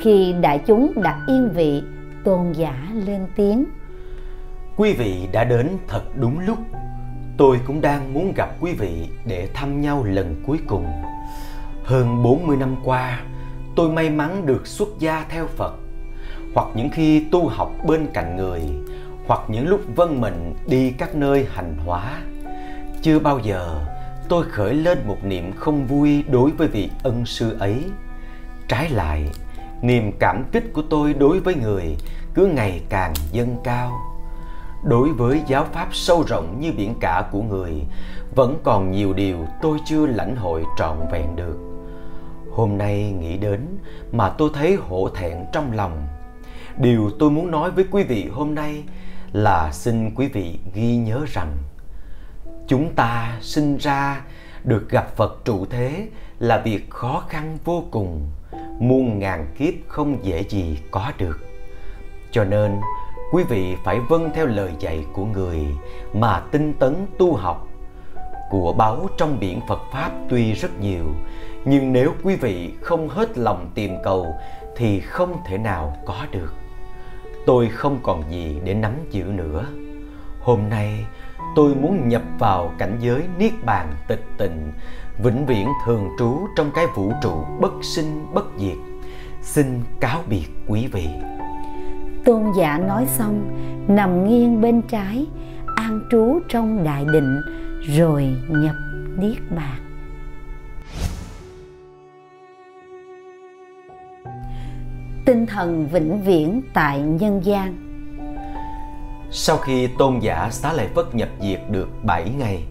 khi 0.01 0.35
đại 0.41 0.59
chúng 0.67 0.91
đặt 0.95 1.17
yên 1.27 1.49
vị 1.53 1.83
tôn 2.23 2.51
giả 2.51 2.87
lên 2.93 3.27
tiếng 3.35 3.65
quý 4.77 4.93
vị 4.93 5.27
đã 5.31 5.43
đến 5.43 5.77
thật 5.87 6.03
đúng 6.15 6.39
lúc 6.39 6.57
Tôi 7.39 7.59
cũng 7.67 7.81
đang 7.81 8.13
muốn 8.13 8.33
gặp 8.35 8.49
quý 8.59 8.73
vị 8.73 9.09
để 9.25 9.49
thăm 9.53 9.81
nhau 9.81 10.03
lần 10.03 10.35
cuối 10.47 10.59
cùng. 10.67 10.85
Hơn 11.83 12.23
40 12.23 12.57
năm 12.57 12.75
qua, 12.83 13.21
tôi 13.75 13.89
may 13.89 14.09
mắn 14.09 14.45
được 14.45 14.67
xuất 14.67 14.89
gia 14.99 15.25
theo 15.29 15.47
Phật. 15.47 15.73
Hoặc 16.55 16.67
những 16.75 16.89
khi 16.89 17.25
tu 17.31 17.47
học 17.47 17.71
bên 17.87 18.07
cạnh 18.13 18.35
người, 18.35 18.61
hoặc 19.27 19.41
những 19.47 19.67
lúc 19.67 19.81
vân 19.95 20.21
mình 20.21 20.53
đi 20.67 20.91
các 20.91 21.15
nơi 21.15 21.47
hành 21.53 21.75
hóa 21.85 22.21
chưa 23.01 23.19
bao 23.19 23.39
giờ 23.39 23.85
tôi 24.29 24.45
khởi 24.45 24.73
lên 24.73 24.97
một 25.07 25.17
niệm 25.23 25.51
không 25.51 25.87
vui 25.87 26.23
đối 26.31 26.51
với 26.51 26.67
vị 26.67 26.89
ân 27.03 27.25
sư 27.25 27.57
ấy 27.59 27.83
trái 28.67 28.89
lại 28.89 29.29
niềm 29.81 30.11
cảm 30.19 30.43
kích 30.51 30.73
của 30.73 30.83
tôi 30.89 31.13
đối 31.13 31.39
với 31.39 31.55
người 31.55 31.97
cứ 32.33 32.45
ngày 32.45 32.81
càng 32.89 33.13
dâng 33.31 33.57
cao. 33.63 33.99
Đối 34.83 35.09
với 35.09 35.41
giáo 35.47 35.65
pháp 35.73 35.87
sâu 35.91 36.23
rộng 36.27 36.59
như 36.59 36.71
biển 36.71 36.95
cả 36.99 37.29
của 37.31 37.41
người, 37.41 37.71
vẫn 38.35 38.57
còn 38.63 38.91
nhiều 38.91 39.13
điều 39.13 39.37
tôi 39.61 39.77
chưa 39.85 40.05
lãnh 40.05 40.35
hội 40.35 40.63
trọn 40.77 40.97
vẹn 41.11 41.35
được. 41.35 41.57
Hôm 42.51 42.77
nay 42.77 43.11
nghĩ 43.19 43.37
đến 43.37 43.77
mà 44.11 44.29
tôi 44.29 44.49
thấy 44.53 44.75
hổ 44.75 45.09
thẹn 45.09 45.45
trong 45.53 45.73
lòng. 45.73 46.07
Điều 46.77 47.11
tôi 47.19 47.31
muốn 47.31 47.51
nói 47.51 47.71
với 47.71 47.85
quý 47.91 48.03
vị 48.03 48.29
hôm 48.33 48.55
nay 48.55 48.83
là 49.31 49.71
xin 49.71 50.15
quý 50.15 50.27
vị 50.27 50.59
ghi 50.73 50.97
nhớ 50.97 51.25
rằng 51.33 51.57
chúng 52.67 52.95
ta 52.95 53.37
sinh 53.41 53.77
ra 53.77 54.21
được 54.63 54.89
gặp 54.89 55.15
phật 55.15 55.41
trụ 55.45 55.65
thế 55.65 56.07
là 56.39 56.61
việc 56.65 56.89
khó 56.89 57.23
khăn 57.29 57.57
vô 57.63 57.83
cùng 57.91 58.29
muôn 58.79 59.19
ngàn 59.19 59.47
kiếp 59.57 59.73
không 59.87 60.17
dễ 60.23 60.43
gì 60.43 60.79
có 60.91 61.11
được. 61.17 61.39
Cho 62.31 62.43
nên, 62.43 62.75
quý 63.31 63.43
vị 63.43 63.75
phải 63.83 63.99
vâng 63.99 64.29
theo 64.33 64.45
lời 64.45 64.71
dạy 64.79 65.05
của 65.13 65.25
người 65.25 65.59
mà 66.13 66.39
tinh 66.51 66.73
tấn 66.79 66.95
tu 67.17 67.35
học. 67.35 67.67
Của 68.49 68.73
báu 68.73 69.07
trong 69.17 69.39
biển 69.39 69.61
phật 69.67 69.81
pháp 69.91 70.11
tuy 70.29 70.53
rất 70.53 70.79
nhiều, 70.79 71.05
nhưng 71.65 71.93
nếu 71.93 72.13
quý 72.23 72.35
vị 72.35 72.73
không 72.81 73.09
hết 73.09 73.37
lòng 73.37 73.71
tìm 73.75 73.95
cầu 74.03 74.35
thì 74.75 74.99
không 74.99 75.37
thể 75.45 75.57
nào 75.57 75.97
có 76.05 76.25
được. 76.31 76.53
Tôi 77.45 77.69
không 77.69 77.99
còn 78.03 78.31
gì 78.31 78.59
để 78.63 78.73
nắm 78.73 78.93
giữ 79.11 79.23
nữa. 79.23 79.65
Hôm 80.41 80.69
nay, 80.69 81.05
tôi 81.55 81.75
muốn 81.75 82.09
nhập 82.09 82.21
vào 82.39 82.73
cảnh 82.77 82.97
giới 82.99 83.21
niết 83.37 83.51
bàn 83.65 83.93
tịch 84.07 84.23
tịnh 84.37 84.71
vĩnh 85.23 85.45
viễn 85.45 85.67
thường 85.85 86.09
trú 86.19 86.47
trong 86.55 86.71
cái 86.75 86.85
vũ 86.95 87.11
trụ 87.21 87.45
bất 87.59 87.71
sinh 87.81 88.25
bất 88.33 88.45
diệt. 88.57 88.77
Xin 89.41 89.81
cáo 89.99 90.23
biệt 90.29 90.45
quý 90.67 90.87
vị. 90.91 91.07
Tôn 92.25 92.43
giả 92.57 92.77
nói 92.77 93.05
xong 93.07 93.51
nằm 93.87 94.27
nghiêng 94.27 94.61
bên 94.61 94.81
trái 94.81 95.25
an 95.75 96.01
trú 96.11 96.39
trong 96.49 96.83
đại 96.83 97.05
định 97.05 97.41
rồi 97.97 98.35
nhập 98.49 98.75
niết 99.17 99.37
bàn. 99.55 99.79
Tinh 105.25 105.45
thần 105.45 105.87
vĩnh 105.87 106.21
viễn 106.21 106.61
tại 106.73 106.99
nhân 106.99 107.41
gian. 107.43 107.75
Sau 109.31 109.57
khi 109.57 109.87
tôn 109.87 110.19
giả 110.19 110.49
xá 110.51 110.73
lợi 110.73 110.87
phất 110.95 111.15
nhập 111.15 111.29
diệt 111.41 111.61
được 111.69 111.89
7 112.03 112.29
ngày 112.37 112.63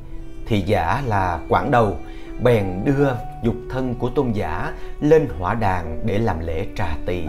thì 0.46 0.60
giả 0.60 1.02
là 1.06 1.40
quảng 1.48 1.70
đầu 1.70 1.96
bèn 2.42 2.84
đưa 2.84 3.08
dục 3.42 3.56
thân 3.70 3.94
của 3.94 4.08
tôn 4.08 4.32
giả 4.32 4.72
lên 5.00 5.28
hỏa 5.38 5.54
đàn 5.54 6.06
để 6.06 6.18
làm 6.18 6.40
lễ 6.40 6.66
trà 6.76 6.96
tỳ 7.06 7.24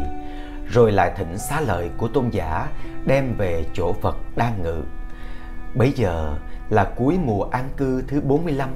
rồi 0.73 0.91
lại 0.91 1.11
thỉnh 1.17 1.37
xá 1.37 1.61
lợi 1.61 1.89
của 1.97 2.07
tôn 2.07 2.29
giả 2.29 2.67
đem 3.05 3.33
về 3.37 3.65
chỗ 3.73 3.93
Phật 3.93 4.17
đang 4.35 4.61
ngự. 4.63 4.83
Bấy 5.75 5.91
giờ 5.91 6.35
là 6.69 6.83
cuối 6.83 7.17
mùa 7.25 7.43
an 7.43 7.69
cư 7.77 8.03
thứ 8.07 8.21
45, 8.21 8.69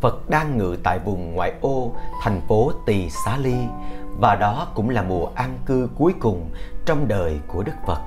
Phật 0.00 0.30
đang 0.30 0.58
ngự 0.58 0.76
tại 0.82 0.98
vùng 0.98 1.34
ngoại 1.34 1.52
ô 1.60 1.92
thành 2.22 2.40
phố 2.48 2.72
Tỳ 2.86 3.10
Xá 3.24 3.36
Ly 3.36 3.56
và 4.20 4.36
đó 4.36 4.68
cũng 4.74 4.90
là 4.90 5.02
mùa 5.02 5.28
an 5.34 5.58
cư 5.66 5.88
cuối 5.98 6.14
cùng 6.20 6.50
trong 6.86 7.08
đời 7.08 7.40
của 7.46 7.62
Đức 7.62 7.72
Phật. 7.86 8.00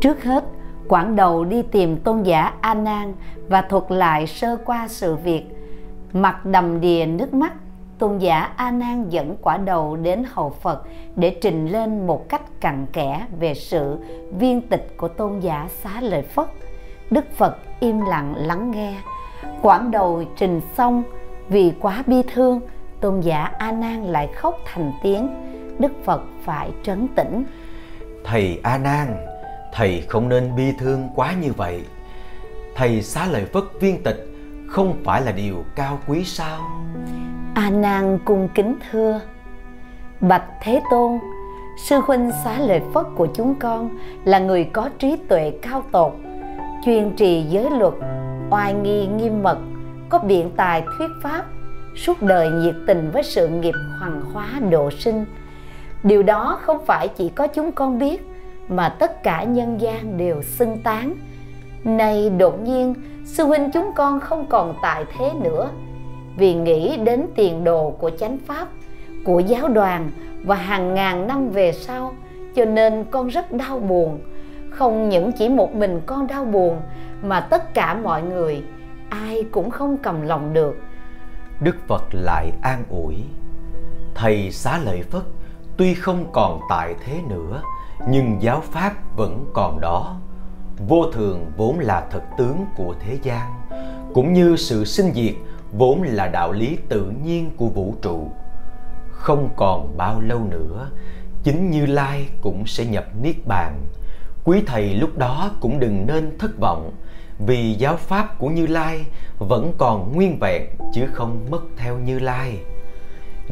Trước 0.00 0.24
hết, 0.24 0.44
Quảng 0.88 1.16
Đầu 1.16 1.44
đi 1.44 1.62
tìm 1.62 1.96
tôn 1.96 2.22
giả 2.22 2.52
A 2.60 2.74
Nan 2.74 3.14
và 3.48 3.62
thuật 3.62 3.84
lại 3.88 4.26
sơ 4.26 4.56
qua 4.64 4.88
sự 4.88 5.16
việc. 5.16 5.55
Mặt 6.12 6.46
đầm 6.46 6.80
đìa 6.80 7.06
nước 7.06 7.34
mắt, 7.34 7.52
tôn 7.98 8.18
giả 8.18 8.52
A 8.56 8.70
Nan 8.70 9.08
dẫn 9.08 9.36
quả 9.42 9.56
đầu 9.56 9.96
đến 9.96 10.24
hầu 10.32 10.50
Phật 10.50 10.82
để 11.16 11.36
trình 11.42 11.68
lên 11.68 12.06
một 12.06 12.28
cách 12.28 12.60
cặn 12.60 12.86
kẽ 12.92 13.26
về 13.40 13.54
sự 13.54 13.98
viên 14.38 14.60
tịch 14.60 14.94
của 14.96 15.08
tôn 15.08 15.40
giả 15.40 15.68
Xá 15.82 16.00
Lợi 16.00 16.22
Phất. 16.22 16.46
Đức 17.10 17.24
Phật 17.36 17.56
im 17.80 18.00
lặng 18.00 18.34
lắng 18.36 18.70
nghe. 18.70 18.94
Quả 19.62 19.78
đầu 19.90 20.22
trình 20.36 20.60
xong 20.76 21.02
vì 21.48 21.72
quá 21.80 22.02
bi 22.06 22.22
thương, 22.34 22.60
tôn 23.00 23.20
giả 23.20 23.44
A 23.44 23.72
Nan 23.72 24.04
lại 24.04 24.28
khóc 24.34 24.58
thành 24.64 24.92
tiếng. 25.02 25.28
Đức 25.78 25.92
Phật 26.04 26.22
phải 26.44 26.70
trấn 26.82 27.08
tĩnh. 27.08 27.44
Thầy 28.24 28.60
A 28.62 28.78
Nan, 28.78 29.16
thầy 29.72 30.02
không 30.08 30.28
nên 30.28 30.56
bi 30.56 30.72
thương 30.78 31.08
quá 31.14 31.34
như 31.42 31.52
vậy. 31.52 31.80
Thầy 32.74 33.02
Xá 33.02 33.26
Lợi 33.26 33.44
Phất 33.44 33.64
viên 33.80 34.02
tịch 34.02 34.35
không 34.76 34.96
phải 35.04 35.22
là 35.22 35.32
điều 35.32 35.64
cao 35.74 35.98
quý 36.06 36.24
sao? 36.24 36.60
A 37.54 37.70
Nan 37.70 38.18
cung 38.24 38.48
kính 38.54 38.74
thưa: 38.90 39.20
Bạch 40.20 40.44
Thế 40.62 40.82
Tôn, 40.90 41.18
sư 41.84 42.00
huynh 42.06 42.30
Xá 42.44 42.58
Lợi 42.58 42.80
Phất 42.94 43.06
của 43.16 43.26
chúng 43.34 43.54
con 43.54 43.98
là 44.24 44.38
người 44.38 44.64
có 44.64 44.90
trí 44.98 45.16
tuệ 45.28 45.52
cao 45.62 45.82
tột, 45.92 46.12
chuyên 46.84 47.10
trì 47.16 47.42
giới 47.42 47.70
luật, 47.70 47.94
oai 48.50 48.74
nghi 48.74 49.06
nghiêm 49.06 49.42
mật, 49.42 49.58
có 50.08 50.18
biện 50.18 50.50
tài 50.56 50.82
thuyết 50.98 51.10
pháp, 51.22 51.44
suốt 51.96 52.22
đời 52.22 52.50
nhiệt 52.50 52.74
tình 52.86 53.10
với 53.12 53.22
sự 53.22 53.48
nghiệp 53.48 53.74
hoàng 54.00 54.22
hóa 54.32 54.46
độ 54.70 54.90
sinh. 54.90 55.24
Điều 56.02 56.22
đó 56.22 56.58
không 56.62 56.86
phải 56.86 57.08
chỉ 57.08 57.28
có 57.28 57.46
chúng 57.46 57.72
con 57.72 57.98
biết, 57.98 58.26
mà 58.68 58.88
tất 58.88 59.22
cả 59.22 59.44
nhân 59.44 59.80
gian 59.80 60.18
đều 60.18 60.42
xưng 60.42 60.78
tán. 60.84 61.14
Nay 61.84 62.30
đột 62.30 62.60
nhiên, 62.62 62.94
sư 63.26 63.44
huynh 63.44 63.70
chúng 63.70 63.92
con 63.94 64.20
không 64.20 64.46
còn 64.46 64.74
tại 64.82 65.04
thế 65.18 65.32
nữa, 65.42 65.70
vì 66.36 66.54
nghĩ 66.54 66.96
đến 66.96 67.26
tiền 67.34 67.64
đồ 67.64 67.90
của 67.90 68.10
chánh 68.10 68.38
pháp, 68.46 68.68
của 69.24 69.38
giáo 69.40 69.68
đoàn 69.68 70.10
và 70.44 70.54
hàng 70.54 70.94
ngàn 70.94 71.26
năm 71.26 71.50
về 71.50 71.72
sau, 71.72 72.14
cho 72.54 72.64
nên 72.64 73.04
con 73.10 73.28
rất 73.28 73.52
đau 73.52 73.78
buồn. 73.78 74.20
Không 74.70 75.08
những 75.08 75.32
chỉ 75.32 75.48
một 75.48 75.74
mình 75.74 76.00
con 76.06 76.26
đau 76.26 76.44
buồn, 76.44 76.80
mà 77.22 77.40
tất 77.40 77.74
cả 77.74 77.94
mọi 77.94 78.22
người, 78.22 78.62
ai 79.08 79.44
cũng 79.52 79.70
không 79.70 79.96
cầm 80.02 80.22
lòng 80.22 80.52
được. 80.52 80.76
Đức 81.60 81.76
Phật 81.88 82.02
lại 82.12 82.52
an 82.62 82.84
ủi 82.90 83.16
Thầy 84.14 84.50
xá 84.50 84.78
lợi 84.84 85.02
Phất 85.02 85.22
tuy 85.76 85.94
không 85.94 86.24
còn 86.32 86.60
tại 86.70 86.94
thế 87.04 87.20
nữa 87.28 87.62
nhưng 88.08 88.42
giáo 88.42 88.60
pháp 88.60 88.92
vẫn 89.16 89.50
còn 89.54 89.80
đó 89.80 90.16
vô 90.78 91.10
thường 91.12 91.52
vốn 91.56 91.78
là 91.78 92.06
thực 92.10 92.22
tướng 92.38 92.66
của 92.76 92.94
thế 93.00 93.18
gian, 93.22 93.54
cũng 94.14 94.32
như 94.32 94.56
sự 94.56 94.84
sinh 94.84 95.12
diệt 95.14 95.34
vốn 95.72 96.02
là 96.02 96.28
đạo 96.28 96.52
lý 96.52 96.78
tự 96.88 97.12
nhiên 97.24 97.50
của 97.56 97.68
vũ 97.68 97.94
trụ. 98.02 98.30
Không 99.10 99.48
còn 99.56 99.96
bao 99.96 100.20
lâu 100.20 100.40
nữa, 100.50 100.90
chính 101.42 101.70
như 101.70 101.86
lai 101.86 102.28
cũng 102.40 102.66
sẽ 102.66 102.84
nhập 102.84 103.04
niết 103.22 103.36
bàn. 103.46 103.80
Quý 104.44 104.62
thầy 104.66 104.94
lúc 104.94 105.18
đó 105.18 105.50
cũng 105.60 105.80
đừng 105.80 106.06
nên 106.06 106.38
thất 106.38 106.50
vọng, 106.60 106.92
vì 107.38 107.74
giáo 107.74 107.96
pháp 107.96 108.38
của 108.38 108.48
như 108.48 108.66
lai 108.66 109.04
vẫn 109.38 109.72
còn 109.78 110.12
nguyên 110.14 110.38
vẹn, 110.40 110.62
chứ 110.94 111.06
không 111.12 111.46
mất 111.50 111.62
theo 111.76 111.98
như 111.98 112.18
lai. 112.18 112.58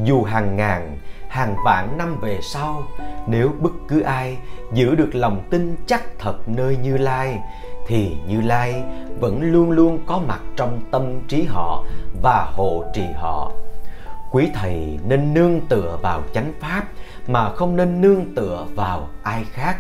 Dù 0.05 0.23
hàng 0.23 0.57
ngàn 0.57 0.99
hàng 1.35 1.57
vạn 1.64 1.99
năm 1.99 2.16
về 2.20 2.38
sau, 2.42 2.83
nếu 3.27 3.51
bất 3.61 3.73
cứ 3.88 4.01
ai 4.01 4.38
giữ 4.73 4.94
được 4.94 5.14
lòng 5.14 5.42
tin 5.51 5.77
chắc 5.87 6.18
thật 6.18 6.37
nơi 6.47 6.77
như 6.83 6.97
lai, 6.97 7.38
thì 7.87 8.16
như 8.29 8.40
lai 8.40 8.83
vẫn 9.20 9.42
luôn 9.42 9.70
luôn 9.70 9.99
có 10.07 10.20
mặt 10.29 10.40
trong 10.57 10.81
tâm 10.90 11.20
trí 11.29 11.44
họ 11.44 11.85
và 12.23 12.47
hộ 12.57 12.85
trì 12.94 13.05
họ. 13.16 13.53
Quý 14.33 14.51
thầy 14.55 14.99
nên 15.09 15.35
nương 15.35 15.61
tựa 15.68 15.99
vào 16.03 16.20
chánh 16.35 16.53
pháp 16.61 16.83
mà 17.27 17.51
không 17.51 17.77
nên 17.77 18.01
nương 18.01 18.35
tựa 18.35 18.66
vào 18.75 19.09
ai 19.23 19.44
khác. 19.44 19.77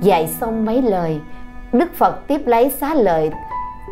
Dạy 0.00 0.26
xong 0.26 0.64
mấy 0.64 0.82
lời, 0.82 1.20
đức 1.72 1.94
phật 1.94 2.26
tiếp 2.26 2.40
lấy 2.46 2.70
xá 2.70 2.94
lợi, 2.94 3.30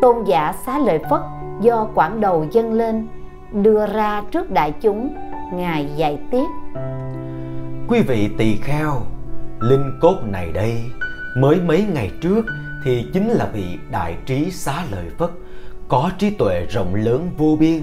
tôn 0.02 0.24
giả 0.24 0.54
xá 0.66 0.78
lợi 0.78 0.98
phất 1.10 1.20
do 1.60 1.86
quảng 1.94 2.20
đầu 2.20 2.46
dâng 2.50 2.72
lên, 2.72 3.08
đưa 3.52 3.86
ra 3.86 4.22
trước 4.30 4.50
đại 4.50 4.72
chúng 4.80 5.16
ngài 5.52 5.88
dạy 5.96 6.18
tiếp. 6.30 6.46
Quý 7.88 8.00
vị 8.00 8.28
tỳ 8.38 8.56
kheo, 8.56 9.02
linh 9.60 9.98
cốt 10.00 10.16
này 10.26 10.52
đây, 10.52 10.82
mới 11.36 11.60
mấy 11.60 11.86
ngày 11.94 12.10
trước 12.20 12.46
thì 12.84 13.06
chính 13.12 13.28
là 13.28 13.46
vị 13.52 13.64
đại 13.90 14.16
trí 14.26 14.50
xá 14.50 14.84
lợi 14.90 15.04
phất, 15.18 15.30
có 15.88 16.10
trí 16.18 16.30
tuệ 16.30 16.66
rộng 16.70 16.94
lớn 16.94 17.30
vô 17.36 17.56
biên. 17.60 17.82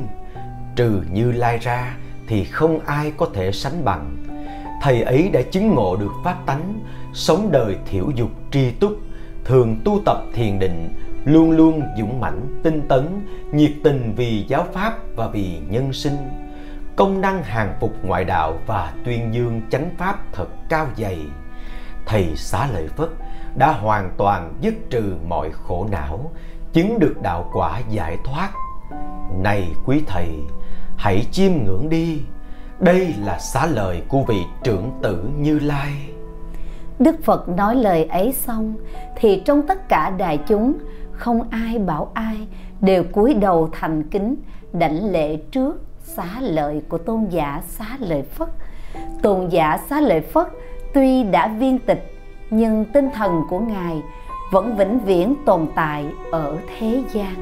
Trừ 0.76 1.02
như 1.12 1.32
lai 1.32 1.58
ra 1.58 1.98
thì 2.28 2.44
không 2.44 2.80
ai 2.80 3.14
có 3.18 3.28
thể 3.34 3.52
sánh 3.52 3.86
bằng. 3.86 4.18
Thầy 4.82 5.02
ấy 5.02 5.30
đã 5.34 5.42
chứng 5.42 5.76
ngộ 5.76 5.96
được 5.96 6.12
pháp 6.24 6.46
tánh, 6.46 6.80
sống 7.14 7.50
đời 7.52 7.76
thiểu 7.90 8.10
dục 8.16 8.30
tri 8.52 8.72
túc, 8.72 8.98
thường 9.46 9.76
tu 9.86 10.02
tập 10.06 10.24
thiền 10.34 10.60
định, 10.60 10.90
luôn 11.26 11.52
luôn 11.52 11.82
dũng 11.98 12.20
mãnh, 12.20 12.60
tinh 12.64 12.82
tấn, 12.88 13.28
nhiệt 13.52 13.72
tình 13.84 14.14
vì 14.18 14.46
giáo 14.48 14.66
pháp 14.74 14.98
và 15.16 15.28
vì 15.28 15.58
nhân 15.70 15.94
sinh 15.94 16.18
công 17.00 17.22
năng 17.22 17.44
hàng 17.44 17.74
phục 17.80 17.94
ngoại 18.04 18.24
đạo 18.24 18.58
và 18.68 18.94
tuyên 19.06 19.34
dương 19.34 19.62
chánh 19.72 19.90
pháp 19.98 20.20
thật 20.34 20.48
cao 20.70 20.88
dày 20.98 21.18
thầy 22.06 22.36
xá 22.36 22.68
lợi 22.74 22.88
phất 22.88 23.10
đã 23.56 23.72
hoàn 23.72 24.12
toàn 24.18 24.54
dứt 24.62 24.74
trừ 24.90 25.14
mọi 25.28 25.52
khổ 25.52 25.88
não, 25.92 26.32
chứng 26.74 27.00
được 27.00 27.16
đạo 27.22 27.50
quả 27.54 27.82
giải 27.90 28.18
thoát. 28.24 28.50
Này 29.44 29.72
quý 29.86 30.02
thầy, 30.08 30.28
hãy 30.98 31.26
chiêm 31.32 31.52
ngưỡng 31.52 31.90
đi. 31.90 32.22
Đây 32.80 33.14
là 33.26 33.40
xá 33.40 33.66
lời 33.66 34.04
của 34.08 34.24
vị 34.28 34.42
trưởng 34.64 34.92
tử 35.02 35.30
Như 35.38 35.60
Lai. 35.60 35.92
Đức 37.00 37.16
Phật 37.24 37.50
nói 37.50 37.76
lời 37.76 38.06
ấy 38.06 38.34
xong 38.34 38.76
thì 39.16 39.42
trong 39.46 39.68
tất 39.68 39.90
cả 39.90 40.10
đại 40.18 40.40
chúng 40.48 40.74
không 41.12 41.50
ai 41.50 41.80
bảo 41.80 42.12
ai 42.14 42.48
đều 42.82 43.04
cúi 43.04 43.34
đầu 43.34 43.70
thành 43.72 44.04
kính 44.04 44.36
đảnh 44.74 45.12
lễ 45.12 45.36
trước 45.52 45.89
xá 46.16 46.42
lợi 46.42 46.82
của 46.90 46.98
tôn 46.98 47.26
giả 47.30 47.62
xá 47.68 47.98
lợi 48.00 48.22
Phất. 48.22 48.50
Tôn 49.22 49.50
giả 49.50 49.78
xá 49.90 50.02
lợi 50.02 50.22
Phất 50.22 50.48
tuy 50.94 51.24
đã 51.24 51.48
viên 51.48 51.80
tịch, 51.80 52.16
nhưng 52.50 52.86
tinh 52.86 53.10
thần 53.16 53.44
của 53.50 53.60
ngài 53.60 54.02
vẫn 54.52 54.76
vĩnh 54.78 55.00
viễn 55.00 55.36
tồn 55.46 55.68
tại 55.76 56.06
ở 56.32 56.58
thế 56.68 57.04
gian 57.14 57.36